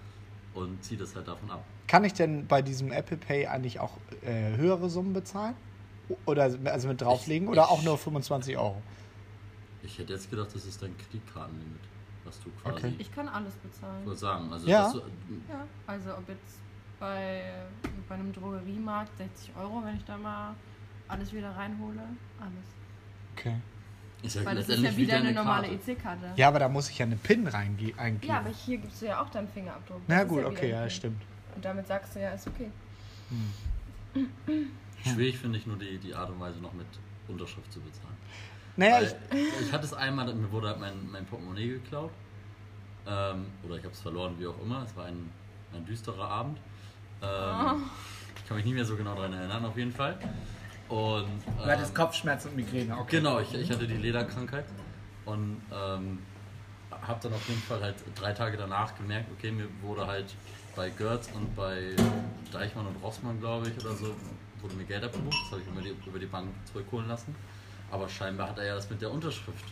und 0.55 0.83
zieht 0.85 1.01
das 1.01 1.17
halt 1.17 1.27
davon 1.27 1.51
ab. 1.51 1.65
Kann 1.89 2.05
ich 2.05 2.13
denn 2.13 2.47
bei 2.47 2.63
diesem 2.63 2.93
Apple 2.93 3.17
Pay 3.17 3.47
eigentlich 3.49 3.81
auch 3.81 3.99
äh, 4.23 4.57
höhere 4.57 4.89
Summen 4.89 5.13
bezahlen? 5.13 5.57
Oder 6.27 6.51
also 6.67 6.87
mit 6.89 7.01
drauflegen? 7.01 7.49
Ich- 7.49 7.53
oder 7.53 7.65
ich- 7.65 7.69
auch 7.71 7.83
nur 7.83 7.99
25 7.99 8.57
Euro? 8.57 8.81
Ich 9.83 9.99
hätte 9.99 10.13
jetzt 10.13 10.31
gedacht, 10.31 10.49
das 10.55 10.65
ist 10.65 10.81
dein 10.83 10.97
Kreditkartenlimit, 10.97 11.81
was 12.25 12.41
du 12.41 12.51
quasi, 12.63 12.77
Okay. 12.87 12.95
Ich 12.99 13.13
kann 13.15 13.29
alles 13.29 13.55
bezahlen. 13.55 14.01
ich 14.01 14.07
würde 14.07 14.19
sagen, 14.19 14.53
also 14.53 14.67
Ja. 14.69 14.83
dass 14.85 14.93
du, 14.95 14.99
Ja, 15.49 15.67
also 15.87 16.11
ob 16.17 16.29
jetzt 16.29 16.59
bei, 17.01 17.43
bei 18.09 18.15
einem 18.15 18.33
Drogeriemarkt 18.33 19.17
60 19.19 19.51
Euro, 19.59 19.83
wenn 19.85 19.97
ich 19.97 20.05
da 20.05 20.17
mal 20.17 20.55
alles 21.09 21.33
wieder 21.33 21.51
reinhole, 21.55 22.01
alles. 22.41 22.67
Okay. 23.37 23.57
ist 24.23 24.37
ja 24.37 24.45
Weil 24.45 24.57
das 24.57 24.69
ist 24.69 24.81
ja 24.83 24.91
wie 24.93 24.97
wieder 24.99 25.17
eine 25.17 25.25
deine 25.27 25.35
normale 25.37 25.69
Karte. 25.69 25.91
EC-Karte. 25.93 26.33
Ja, 26.37 26.49
aber 26.49 26.59
da 26.61 26.69
muss 26.69 26.89
ich 26.89 26.99
ja 26.99 27.05
eine 27.07 27.17
PIN 27.17 27.47
reinge- 27.49 27.97
eingeben. 27.99 28.27
Ja, 28.33 28.39
aber 28.39 28.49
hier 28.51 28.79
gibst 28.79 29.03
du 29.03 29.07
ja 29.07 29.21
auch 29.21 29.29
deinen 29.29 29.49
Fingerabdruck. 29.49 30.01
Na 30.07 30.15
Das 30.17 30.25
ist 30.25 30.29
gut, 30.31 30.39
ja 30.39 30.45
wieder 30.51 30.57
okay, 30.59 30.71
ja, 30.71 30.81
Pin. 30.83 30.91
stimmt. 30.91 31.23
Und 31.57 31.65
damit 31.65 31.87
sagst 31.87 32.15
du 32.17 32.21
ja, 32.21 32.31
ist 32.31 32.47
okay. 32.49 32.71
Schwierig 35.05 35.39
finde 35.39 35.59
ich 35.59 35.67
nur 35.67 35.77
die, 35.77 35.99
die 35.99 36.15
Art 36.15 36.31
und 36.31 36.41
Weise 36.41 36.59
noch 36.61 36.73
mit 36.73 36.87
Unterschrift 37.29 37.71
zu 37.73 37.81
bezahlen. 37.81 38.17
Naja, 38.77 38.97
Weil 38.97 39.17
ich, 39.33 39.67
ich 39.67 39.73
hatte 39.73 39.85
es 39.85 39.95
einmal, 39.95 40.33
mir 40.35 40.51
wurde 40.51 40.69
halt 40.69 40.81
mein, 40.81 41.11
mein 41.11 41.25
Portemonnaie 41.25 41.69
geklaut. 41.69 42.11
Ähm, 43.07 43.47
oder 43.63 43.77
ich 43.77 43.85
habe 43.85 43.93
es 43.93 44.01
verloren, 44.01 44.35
wie 44.39 44.47
auch 44.47 44.61
immer. 44.63 44.83
Es 44.85 44.97
war 44.97 45.05
ein, 45.07 45.31
ein 45.75 45.85
düsterer 45.85 46.29
Abend. 46.29 46.59
Ähm, 47.23 47.85
Ich 48.37 48.49
kann 48.49 48.57
mich 48.57 48.67
nicht 48.67 48.75
mehr 48.75 48.85
so 48.85 48.97
genau 48.97 49.15
daran 49.15 49.33
erinnern, 49.33 49.65
auf 49.65 49.77
jeden 49.77 49.93
Fall. 49.93 50.19
Und, 50.89 51.29
ähm, 51.67 51.95
Kopfschmerzen 51.95 52.49
und 52.51 52.57
Migräne, 52.57 52.97
okay. 52.99 53.17
Genau, 53.19 53.41
ich, 53.41 53.55
ich 53.55 53.71
hatte 53.71 53.87
die 53.87 53.97
Lederkrankheit 53.97 54.67
und 55.25 55.63
ähm, 55.73 56.19
habe 56.91 57.21
dann 57.23 57.33
auf 57.33 57.49
jeden 57.49 57.63
Fall 57.63 57.81
halt 57.81 57.97
drei 58.15 58.33
Tage 58.33 58.57
danach 58.57 58.95
gemerkt, 58.97 59.31
okay, 59.37 59.51
mir 59.51 59.67
wurde 59.81 60.07
halt 60.07 60.35
bei 60.77 60.91
Götz 60.91 61.31
und 61.35 61.55
bei 61.57 61.97
Deichmann 62.53 62.87
und 62.87 62.97
Rossmann, 63.03 63.41
glaube 63.41 63.69
ich, 63.69 63.85
oder 63.85 63.95
so, 63.95 64.15
wurde 64.61 64.75
mir 64.75 64.85
Geld 64.85 65.05
abgebucht. 65.05 65.37
Das 65.45 65.53
habe 65.53 65.63
ich 65.63 65.69
über 65.69 65.81
die, 65.81 66.09
über 66.09 66.19
die 66.19 66.27
Bank 66.27 66.49
zurückholen 66.71 67.09
lassen. 67.09 67.35
Aber 67.95 68.09
scheinbar 68.09 68.49
hat 68.49 68.59
er 68.59 68.67
ja 68.67 68.75
das 68.75 68.91
mit 68.91 69.01
der 69.01 69.09
Unterschrift 69.13 69.65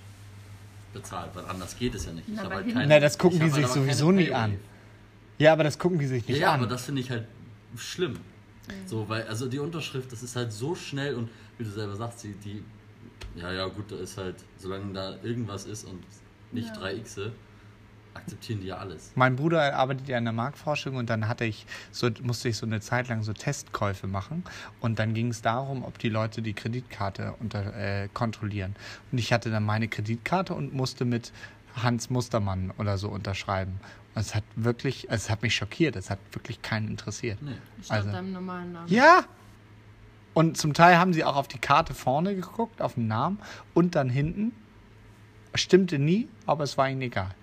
bezahlt, 0.92 1.30
weil 1.34 1.44
anders 1.46 1.76
geht 1.76 1.92
es 1.96 2.04
ja 2.06 2.12
nicht. 2.12 2.28
Ich 2.28 2.34
Na, 2.36 2.48
halt 2.48 2.72
keine- 2.72 2.86
Na, 2.86 3.00
das 3.00 3.18
gucken 3.18 3.38
ich 3.38 3.44
die 3.46 3.50
sich 3.50 3.64
halt 3.64 3.72
aber 3.72 3.80
sowieso 3.82 4.12
nie 4.12 4.30
an. 4.32 4.58
Ja, 5.38 5.54
aber 5.54 5.64
das 5.64 5.76
gucken 5.76 5.98
die 5.98 6.06
sich 6.06 6.28
nicht 6.28 6.38
Ja, 6.38 6.52
an. 6.52 6.60
aber 6.60 6.68
das 6.68 6.84
finde 6.84 7.00
ich 7.00 7.10
halt 7.10 7.26
schlimm. 7.76 8.16
So, 8.86 9.08
weil, 9.08 9.24
also 9.26 9.48
die 9.48 9.58
Unterschrift, 9.58 10.12
das 10.12 10.22
ist 10.22 10.36
halt 10.36 10.52
so 10.52 10.76
schnell 10.76 11.16
und 11.16 11.30
wie 11.58 11.64
du 11.64 11.70
selber 11.70 11.96
sagst, 11.96 12.22
die, 12.22 12.34
die 12.34 12.62
ja, 13.34 13.50
ja, 13.52 13.66
gut, 13.66 13.90
da 13.90 13.96
ist 13.96 14.16
halt, 14.18 14.36
solange 14.56 14.92
da 14.92 15.16
irgendwas 15.24 15.64
ist 15.64 15.82
und 15.84 16.00
nicht 16.52 16.68
Ja. 16.68 16.74
3 16.76 16.94
x 16.98 17.18
akzeptieren 18.14 18.60
die 18.60 18.68
ja 18.68 18.76
alles. 18.78 19.12
Mein 19.14 19.36
Bruder 19.36 19.74
arbeitet 19.76 20.08
ja 20.08 20.18
in 20.18 20.24
der 20.24 20.32
Marktforschung 20.32 20.96
und 20.96 21.10
dann 21.10 21.28
hatte 21.28 21.44
ich 21.44 21.66
so, 21.90 22.10
musste 22.22 22.48
ich 22.48 22.56
so 22.56 22.66
eine 22.66 22.80
Zeit 22.80 23.08
lang 23.08 23.22
so 23.22 23.32
Testkäufe 23.32 24.06
machen 24.06 24.44
und 24.80 24.98
dann 24.98 25.14
ging 25.14 25.28
es 25.28 25.42
darum, 25.42 25.84
ob 25.84 25.98
die 25.98 26.08
Leute 26.08 26.42
die 26.42 26.52
Kreditkarte 26.52 27.34
unter, 27.40 27.74
äh, 27.76 28.08
kontrollieren. 28.12 28.76
Und 29.10 29.18
ich 29.18 29.32
hatte 29.32 29.50
dann 29.50 29.64
meine 29.64 29.88
Kreditkarte 29.88 30.54
und 30.54 30.74
musste 30.74 31.04
mit 31.04 31.32
Hans 31.82 32.10
Mustermann 32.10 32.72
oder 32.78 32.98
so 32.98 33.08
unterschreiben. 33.08 33.80
Und 34.14 34.20
es 34.20 34.34
hat 34.34 34.44
wirklich, 34.56 35.08
es 35.10 35.30
hat 35.30 35.42
mich 35.42 35.54
schockiert, 35.54 35.96
es 35.96 36.10
hat 36.10 36.18
wirklich 36.32 36.60
keinen 36.62 36.88
interessiert. 36.88 37.40
Nee. 37.40 37.52
Statt 37.82 37.98
Also- 37.98 38.12
deinem 38.12 38.32
normalen 38.32 38.72
Namen. 38.72 38.88
Ja! 38.88 39.24
Und 40.34 40.56
zum 40.56 40.72
Teil 40.72 40.96
haben 40.98 41.12
sie 41.12 41.24
auch 41.24 41.36
auf 41.36 41.48
die 41.48 41.58
Karte 41.58 41.92
vorne 41.94 42.34
geguckt, 42.34 42.80
auf 42.80 42.94
den 42.94 43.06
Namen 43.06 43.38
und 43.74 43.94
dann 43.94 44.08
hinten. 44.08 44.52
Stimmte 45.54 45.98
nie, 45.98 46.28
aber 46.46 46.64
es 46.64 46.78
war 46.78 46.88
ihnen 46.88 47.02
egal. 47.02 47.34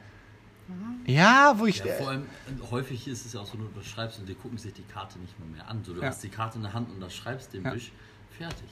Ja, 1.06 1.54
wo 1.58 1.66
ich. 1.66 1.80
Ja, 1.80 1.94
vor 1.96 2.10
allem, 2.10 2.24
äh, 2.24 2.72
häufig 2.72 3.08
ist 3.08 3.26
es 3.26 3.34
ja 3.34 3.40
auch 3.40 3.46
so, 3.48 3.58
du 3.58 3.66
unterschreibst 3.66 4.20
und 4.20 4.30
die 4.30 4.36
gucken 4.36 4.58
sich 4.58 4.74
die 4.74 4.84
Karte 4.84 5.18
nicht 5.20 5.38
mehr, 5.40 5.48
mehr 5.50 5.68
an. 5.68 5.84
So, 5.84 5.94
du 5.94 6.02
Ja. 6.02 6.08
hast 6.10 6.24
die 6.24 6.30
Karte 6.30 6.58
in 6.58 6.64
der 6.64 6.74
Hand 6.74 6.90
und 6.90 6.96
unterschreibst 6.96 7.54
den 7.54 7.64
Ja. 7.64 7.74
Wisch, 7.74 7.92
fertig. 8.38 8.70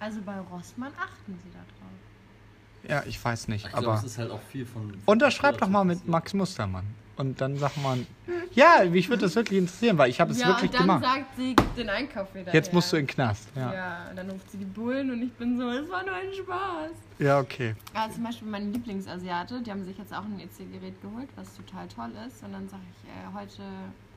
Also 0.00 0.20
bei 0.22 0.38
Rossmann 0.38 0.92
achten 0.98 1.38
sie 1.42 1.50
da 1.52 1.58
drauf. 1.58 2.90
ja, 2.90 3.02
ich 3.08 3.22
weiß 3.22 3.48
nicht, 3.48 3.64
Ich 3.66 3.70
glaube, 3.72 3.88
aber. 3.88 3.98
es 3.98 4.04
ist 4.04 4.18
halt 4.18 4.30
auch 4.30 4.42
viel 4.42 4.64
von. 4.66 4.90
von 4.90 5.00
Unterschreib 5.06 5.58
doch 5.58 5.68
mal 5.68 5.84
mit. 5.84 6.06
Max 6.06 6.32
Mustermann. 6.34 6.84
Und 7.16 7.40
dann 7.40 7.56
sagt 7.56 7.80
man, 7.82 8.06
ja, 8.54 8.84
mich 8.88 9.08
würde 9.08 9.22
das 9.22 9.36
wirklich 9.36 9.58
interessieren, 9.58 9.98
weil 9.98 10.10
ich 10.10 10.20
habe 10.20 10.32
es 10.32 10.40
ja, 10.40 10.48
wirklich 10.48 10.70
und 10.70 10.74
dann 10.74 10.82
gemacht. 10.82 11.04
sagt 11.04 11.36
sie, 11.36 11.54
gib 11.54 11.74
den 11.76 11.88
Einkauf 11.88 12.34
wieder 12.34 12.52
Jetzt 12.52 12.68
her. 12.68 12.74
musst 12.74 12.92
du 12.92 12.96
in 12.96 13.06
den 13.06 13.14
Knast. 13.14 13.48
Ja. 13.54 13.72
Ja, 13.72 14.06
und 14.10 14.16
dann 14.16 14.30
ruft 14.30 14.50
sie 14.50 14.58
die 14.58 14.64
Bullen 14.64 15.10
und 15.10 15.22
ich 15.22 15.32
bin 15.34 15.56
so, 15.56 15.68
es 15.70 15.88
war 15.88 16.04
nur 16.04 16.14
ein 16.14 16.32
Spaß. 16.32 16.90
ja 17.18 17.38
okay. 17.38 17.74
Ja, 17.94 18.08
zum 18.10 18.24
Beispiel 18.24 18.48
meine 18.48 18.66
Lieblingsasiate, 18.70 19.60
die 19.62 19.70
haben 19.70 19.84
sich 19.84 19.96
jetzt 19.98 20.12
auch 20.12 20.24
ein 20.24 20.40
EC-Gerät 20.40 21.00
geholt, 21.02 21.28
was 21.36 21.54
total 21.56 21.86
toll 21.88 22.10
ist. 22.26 22.42
Und 22.42 22.52
dann 22.52 22.68
sage 22.68 22.82
ich, 22.90 23.08
äh, 23.08 23.34
heute 23.34 23.62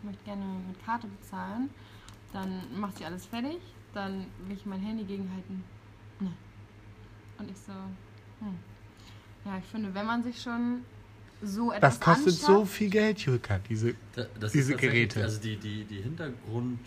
möchte 0.03 0.19
ich 0.21 0.25
gerne 0.25 0.45
mit 0.67 0.83
Karte 0.85 1.07
bezahlen. 1.07 1.69
Dann 2.33 2.61
macht 2.79 2.97
sie 2.97 3.05
alles 3.05 3.25
fertig. 3.25 3.57
Dann 3.93 4.25
will 4.47 4.55
ich 4.55 4.65
mein 4.65 4.81
Handy 4.81 5.03
gegenhalten. 5.03 5.63
Ne. 6.19 6.31
Und 7.39 7.49
ich 7.49 7.57
so, 7.57 7.71
hm. 8.39 8.57
Ja, 9.45 9.57
ich 9.57 9.65
finde, 9.65 9.93
wenn 9.93 10.05
man 10.05 10.23
sich 10.23 10.41
schon 10.41 10.81
so 11.41 11.71
etwas 11.71 11.99
Das 11.99 11.99
kostet 11.99 12.33
so 12.33 12.47
anschafft, 12.61 12.71
viel 12.73 12.89
Geld, 12.89 13.19
Julka, 13.19 13.59
diese. 13.69 13.93
Da- 14.15 14.25
Das 14.39 14.51
Diese 14.51 14.75
Geräte. 14.75 15.23
Also 15.23 15.39
die, 15.39 15.55
die, 15.57 15.83
die 15.85 16.01
Hintergrund 16.01 16.79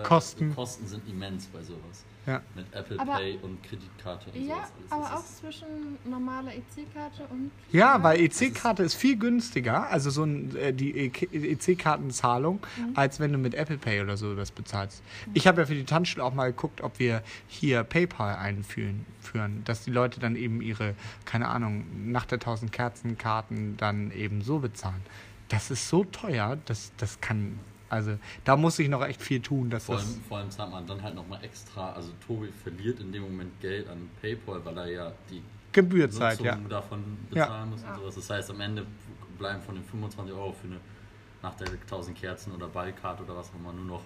äh, 0.00 0.02
Kosten. 0.02 0.54
Kosten 0.54 0.86
sind 0.86 1.08
immens 1.08 1.46
bei 1.46 1.62
sowas. 1.62 2.04
Ja. 2.26 2.40
Mit 2.54 2.64
Apple 2.72 2.98
Aber- 2.98 3.16
Pay 3.16 3.38
und 3.42 3.62
Kreditkarte 3.62 4.30
und 4.30 4.36
Ja, 4.46 4.54
sowas. 4.54 4.70
alles. 4.78 4.92
aber 4.92 5.02
Das 5.02 5.12
auch 5.12 5.18
ist- 5.24 5.38
zwischen 5.40 5.66
normaler 6.10 6.52
EC-Karte 6.54 7.26
und. 7.30 7.50
Ja, 7.70 8.02
weil 8.02 8.18
EC-Karte 8.20 8.82
ist 8.82 8.94
viel 8.94 9.18
günstiger, 9.18 9.90
also 9.90 10.08
so 10.08 10.24
ein, 10.24 10.56
äh, 10.56 10.72
die 10.72 11.10
EC-Kartenzahlung, 11.74 12.60
als 12.94 13.20
wenn 13.20 13.32
du 13.32 13.38
mit 13.38 13.54
Apple 13.54 13.78
Pay 13.78 14.00
oder 14.02 14.16
so 14.16 14.34
das 14.34 14.50
bezahlst. 14.50 15.02
Ich 15.34 15.46
habe 15.46 15.60
ja 15.62 15.66
für 15.66 15.74
die 15.74 15.84
Tanzschule 15.84 16.24
auch 16.24 16.34
mal 16.34 16.46
geguckt, 16.50 16.80
ob 16.80 16.98
wir 16.98 17.22
hier 17.46 17.82
PayPal 17.84 18.36
einführen, 18.36 19.04
führen, 19.20 19.62
dass 19.64 19.84
die 19.84 19.90
Leute 19.90 20.20
dann 20.20 20.36
eben 20.36 20.60
ihre, 20.62 20.94
keine 21.24 21.48
Ahnung, 21.48 21.84
nach 22.10 22.24
der 22.26 22.38
1000 22.38 22.72
Kerzen 22.72 23.18
Karten 23.18 23.76
dann 23.76 24.10
eben 24.12 24.42
so 24.42 24.58
bezahlen. 24.60 25.02
Das 25.48 25.70
ist 25.70 25.88
so 25.88 26.04
teuer, 26.04 26.56
das, 26.64 26.92
das 26.96 27.20
kann, 27.20 27.58
also 27.94 28.18
da 28.44 28.56
muss 28.56 28.78
ich 28.78 28.88
noch 28.88 29.04
echt 29.04 29.22
viel 29.22 29.40
tun, 29.40 29.70
dass 29.70 29.84
Vor 29.86 29.96
das... 29.96 30.04
allem, 30.04 30.22
vor 30.28 30.38
allem 30.38 30.50
zahlt 30.50 30.70
man 30.70 30.86
dann 30.86 31.02
halt 31.02 31.14
nochmal 31.14 31.42
extra, 31.42 31.92
also 31.92 32.10
Tobi 32.26 32.48
verliert 32.62 33.00
in 33.00 33.12
dem 33.12 33.22
Moment 33.22 33.60
Geld 33.60 33.88
an 33.88 34.10
PayPal, 34.20 34.64
weil 34.64 34.78
er 34.78 34.86
ja 34.90 35.12
die 35.30 35.42
Gebührzeit, 35.72 36.40
ja. 36.40 36.56
davon 36.68 37.02
Ja. 37.30 37.44
bezahlen 37.46 37.70
muss 37.70 37.82
und 37.82 37.94
sowas. 37.96 38.14
Das 38.14 38.30
heißt, 38.30 38.50
am 38.50 38.60
Ende 38.60 38.86
bleiben 39.38 39.60
von 39.62 39.74
den 39.74 39.84
25 39.84 40.34
Euro 40.34 40.52
für 40.52 40.68
eine 40.68 40.80
nach 41.42 41.54
der 41.56 41.68
1000 41.68 42.16
Kerzen 42.18 42.52
oder 42.52 42.68
Ballcard 42.68 43.20
oder 43.20 43.36
was 43.36 43.50
auch 43.50 43.54
immer 43.56 43.72
nur 43.72 43.84
noch 43.84 44.02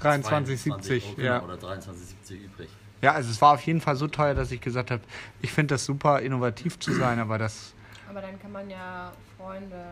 23,70, 0.00 1.10
Euro, 1.10 1.20
ja. 1.20 1.42
Oder 1.42 1.54
23,70 1.54 2.44
übrig. 2.44 2.68
Ja, 3.02 3.12
also 3.12 3.30
es 3.30 3.40
war 3.40 3.54
auf 3.54 3.62
jeden 3.62 3.80
Fall 3.80 3.96
so 3.96 4.06
teuer, 4.08 4.34
dass 4.34 4.50
ich 4.50 4.60
gesagt 4.60 4.90
habe, 4.90 5.02
ich 5.42 5.52
finde 5.52 5.74
das 5.74 5.84
super 5.84 6.20
innovativ 6.20 6.78
zu 6.78 6.92
sein, 6.92 7.18
aber 7.18 7.38
das. 7.38 7.74
Aber 8.08 8.20
dann 8.20 8.40
kann 8.40 8.52
man 8.52 8.68
ja 8.68 9.12
Freunde, 9.36 9.84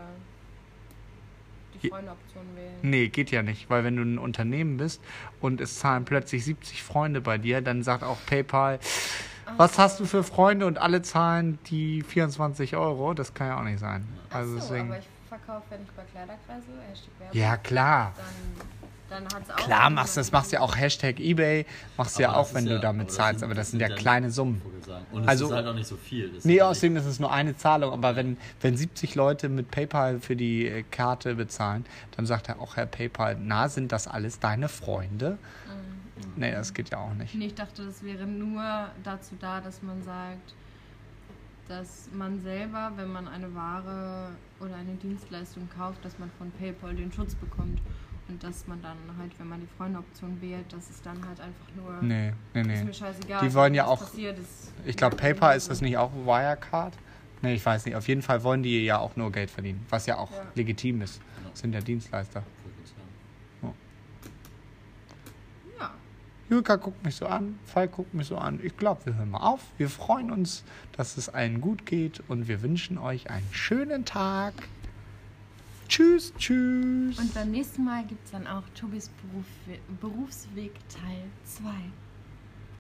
die 1.83 1.89
Freunde-Option 1.91 2.43
wählen. 2.57 2.75
Nee, 2.83 3.09
geht 3.09 3.31
ja 3.31 3.43
nicht, 3.43 3.69
weil 3.71 3.85
wenn 3.85 3.97
du 3.97 4.03
ein 4.03 4.19
Unternehmen 4.19 4.77
bist 4.77 5.01
und 5.41 5.61
es 5.61 5.79
zahlen 5.79 6.05
plötzlich 6.05 6.45
70 6.45 6.83
Freunde 6.83 7.21
bei 7.21 7.39
dir, 7.39 7.61
dann 7.61 7.83
sagt 7.83 8.03
auch 8.05 8.19
PayPal, 8.27 8.79
was 9.57 9.79
hast 9.79 9.99
du 9.99 10.05
für 10.05 10.23
Freunde 10.23 10.67
und 10.67 10.79
alle 10.79 11.01
zahlen 11.03 11.59
die 11.71 12.03
24 12.03 12.77
Euro? 12.77 13.15
Das 13.15 13.33
kann 13.35 13.47
ja 13.49 13.59
auch 13.59 13.65
nicht 13.65 13.79
sein. 13.79 14.07
Also 14.31 14.57
Ach 14.57 14.61
so, 14.63 14.69
deswegen. 14.69 14.89
aber 14.91 14.99
ich 14.99 15.09
verkaufe, 15.29 15.63
wenn 15.71 15.83
ich 15.83 15.91
bei 15.93 16.03
Kleiderkreise, 16.13 16.67
Hashtag 16.91 17.11
Werbung, 17.19 17.39
Ja, 17.41 17.57
klar. 17.57 18.13
dann, 18.17 18.25
dann 19.11 19.25
hat 19.25 19.43
es 19.45 19.51
auch... 19.51 19.57
Klar 19.57 19.91
machst 19.91 20.17
du 20.17 20.21
das, 20.21 20.33
machst 20.33 20.53
ja 20.53 20.61
auch 20.61 20.77
Hashtag 20.77 21.19
Ebay, 21.21 21.65
machst 21.97 22.19
du 22.19 22.23
ja 22.23 22.35
auch, 22.35 22.53
wenn 22.55 22.67
du 22.67 22.79
damit 22.81 23.11
zahlst, 23.11 23.41
sind- 23.41 23.47
aber 23.49 23.55
das 23.55 23.71
sind 23.71 23.81
ja 23.81 23.89
kleine 23.89 24.31
Summen. 24.31 24.61
Und 25.13 25.23
es 25.23 25.29
Also- 25.29 25.47
ist 25.47 25.53
halt 25.53 25.67
auch 25.67 25.75
nicht 25.75 25.87
so 25.87 25.97
viel. 25.97 26.31
Das 26.31 26.45
Nee, 26.45 26.57
ist 26.57 26.63
außerdem 26.63 26.97
ist 26.97 27.07
es 27.07 27.19
nur 27.21 27.33
eine 27.33 27.57
Zahlung, 27.57 27.93
aber 27.93 28.17
wenn, 28.17 28.37
wenn 28.61 28.77
70 28.77 29.15
Leute 29.15 29.49
mit 29.49 29.71
PayPal 29.71 30.21
für 30.21 30.37
die 30.37 30.67
äh, 30.67 30.83
Karte 30.91 31.35
bezahlen, 31.35 31.85
dann 32.17 32.27
sagt 32.27 32.49
er 32.49 32.61
auch 32.61 32.77
Herr 32.77 32.87
PayPal, 32.87 33.37
na, 33.41 33.69
sind 33.69 33.93
das 33.93 34.09
alles 34.09 34.39
deine 34.41 34.69
Freunde? 34.69 35.39
Nee, 36.37 36.51
das 36.53 36.75
geht 36.75 36.91
ja 36.91 36.99
auch 36.99 37.15
nicht. 37.15 37.35
Nee, 37.35 37.47
ich 37.47 37.55
dachte, 37.55 37.85
das 37.87 38.03
wäre 38.03 38.27
nur 38.27 38.63
dazu 39.05 39.35
da, 39.41 39.61
dass 39.61 39.83
man 39.83 40.03
sagt, 40.03 40.55
dass 41.69 42.09
man 42.13 42.41
selber, 42.41 42.93
wenn 42.97 43.13
man 43.13 43.29
eine 43.29 43.55
Ware 43.55 44.31
oder 44.59 44.75
eine 44.77 44.95
Dienstleistung 44.95 45.69
kauft, 45.77 46.05
dass 46.05 46.19
man 46.19 46.31
von 46.39 46.51
PayPal 46.53 46.95
den 46.95 47.13
Schutz 47.13 47.35
bekommt. 47.35 47.79
Und 48.29 48.43
dass 48.45 48.67
man 48.67 48.81
dann 48.83 48.97
halt, 49.19 49.33
wenn 49.39 49.49
man 49.49 49.61
die 49.61 49.67
Freunde-Option 49.79 50.39
wählt, 50.43 50.71
dass 50.73 50.91
es 50.91 51.01
dann 51.03 51.17
halt 51.27 51.41
einfach 51.41 51.67
nur. 51.75 52.03
Nee, 52.03 52.33
nee, 52.55 52.61
Ist 52.61 52.67
nee. 52.67 52.85
mir 52.85 52.93
scheißegal. 52.95 53.41
Die 53.49 53.55
wollen 53.55 53.73
ja 53.75 53.87
auch- 53.87 54.01
Passiert 54.01 54.39
ist, 54.39 54.73
Ich 54.85 54.97
glaube, 54.97 55.17
PayPal 55.17 55.57
ist 55.57 55.71
das 55.71 55.81
nicht 55.81 55.97
auch 55.97 56.13
Wirecard? 56.13 56.93
Nee, 57.41 57.55
ich 57.55 57.65
weiß 57.65 57.87
nicht. 57.87 57.95
Auf 57.97 58.07
jeden 58.07 58.21
Fall 58.23 58.43
wollen 58.45 58.63
die 58.63 58.85
ja 58.85 58.99
auch 58.99 59.17
nur 59.17 59.33
Geld 59.33 59.51
verdienen, 59.51 59.85
was 59.89 60.05
ja 60.07 60.19
auch 60.19 60.31
Ja. 60.31 60.43
legitim 60.55 61.01
ist. 61.03 61.21
Genau. 61.39 61.51
Sind 61.55 61.73
ja 61.73 61.81
Dienstleister. 61.81 62.43
Ja. 65.79 65.91
Julka 66.51 66.77
guckt 66.77 67.03
mich 67.05 67.17
so 67.17 67.27
an, 67.27 67.59
Falk 67.65 67.93
guckt 67.93 68.13
mich 68.15 68.27
so 68.27 68.37
an. 68.37 68.61
Ich 68.63 68.77
glaube, 68.77 69.07
wir 69.07 69.15
hören 69.15 69.31
mal 69.31 69.39
auf. 69.47 69.61
Wir 69.79 69.89
freuen 69.89 70.31
uns, 70.31 70.65
dass 70.93 71.17
es 71.17 71.29
allen 71.29 71.61
gut 71.61 71.87
geht 71.87 72.23
und 72.29 72.49
wir 72.49 72.63
wünschen 72.63 72.99
euch 72.99 73.31
einen 73.31 73.47
schönen 73.53 74.05
Tag. 74.05 74.55
Tschüss, 75.89 76.33
tschüss. 76.39 77.19
Und 77.19 77.33
beim 77.35 77.51
nächsten 77.51 77.85
Mal 77.85 78.05
gibt 78.05 78.25
es 78.25 78.31
dann 78.33 78.47
auch 78.47 78.63
Tobis 78.75 79.11
Beruf, 79.23 79.47
Berufsweg 80.01 80.73
Teil 80.89 81.25
2. 81.45 81.71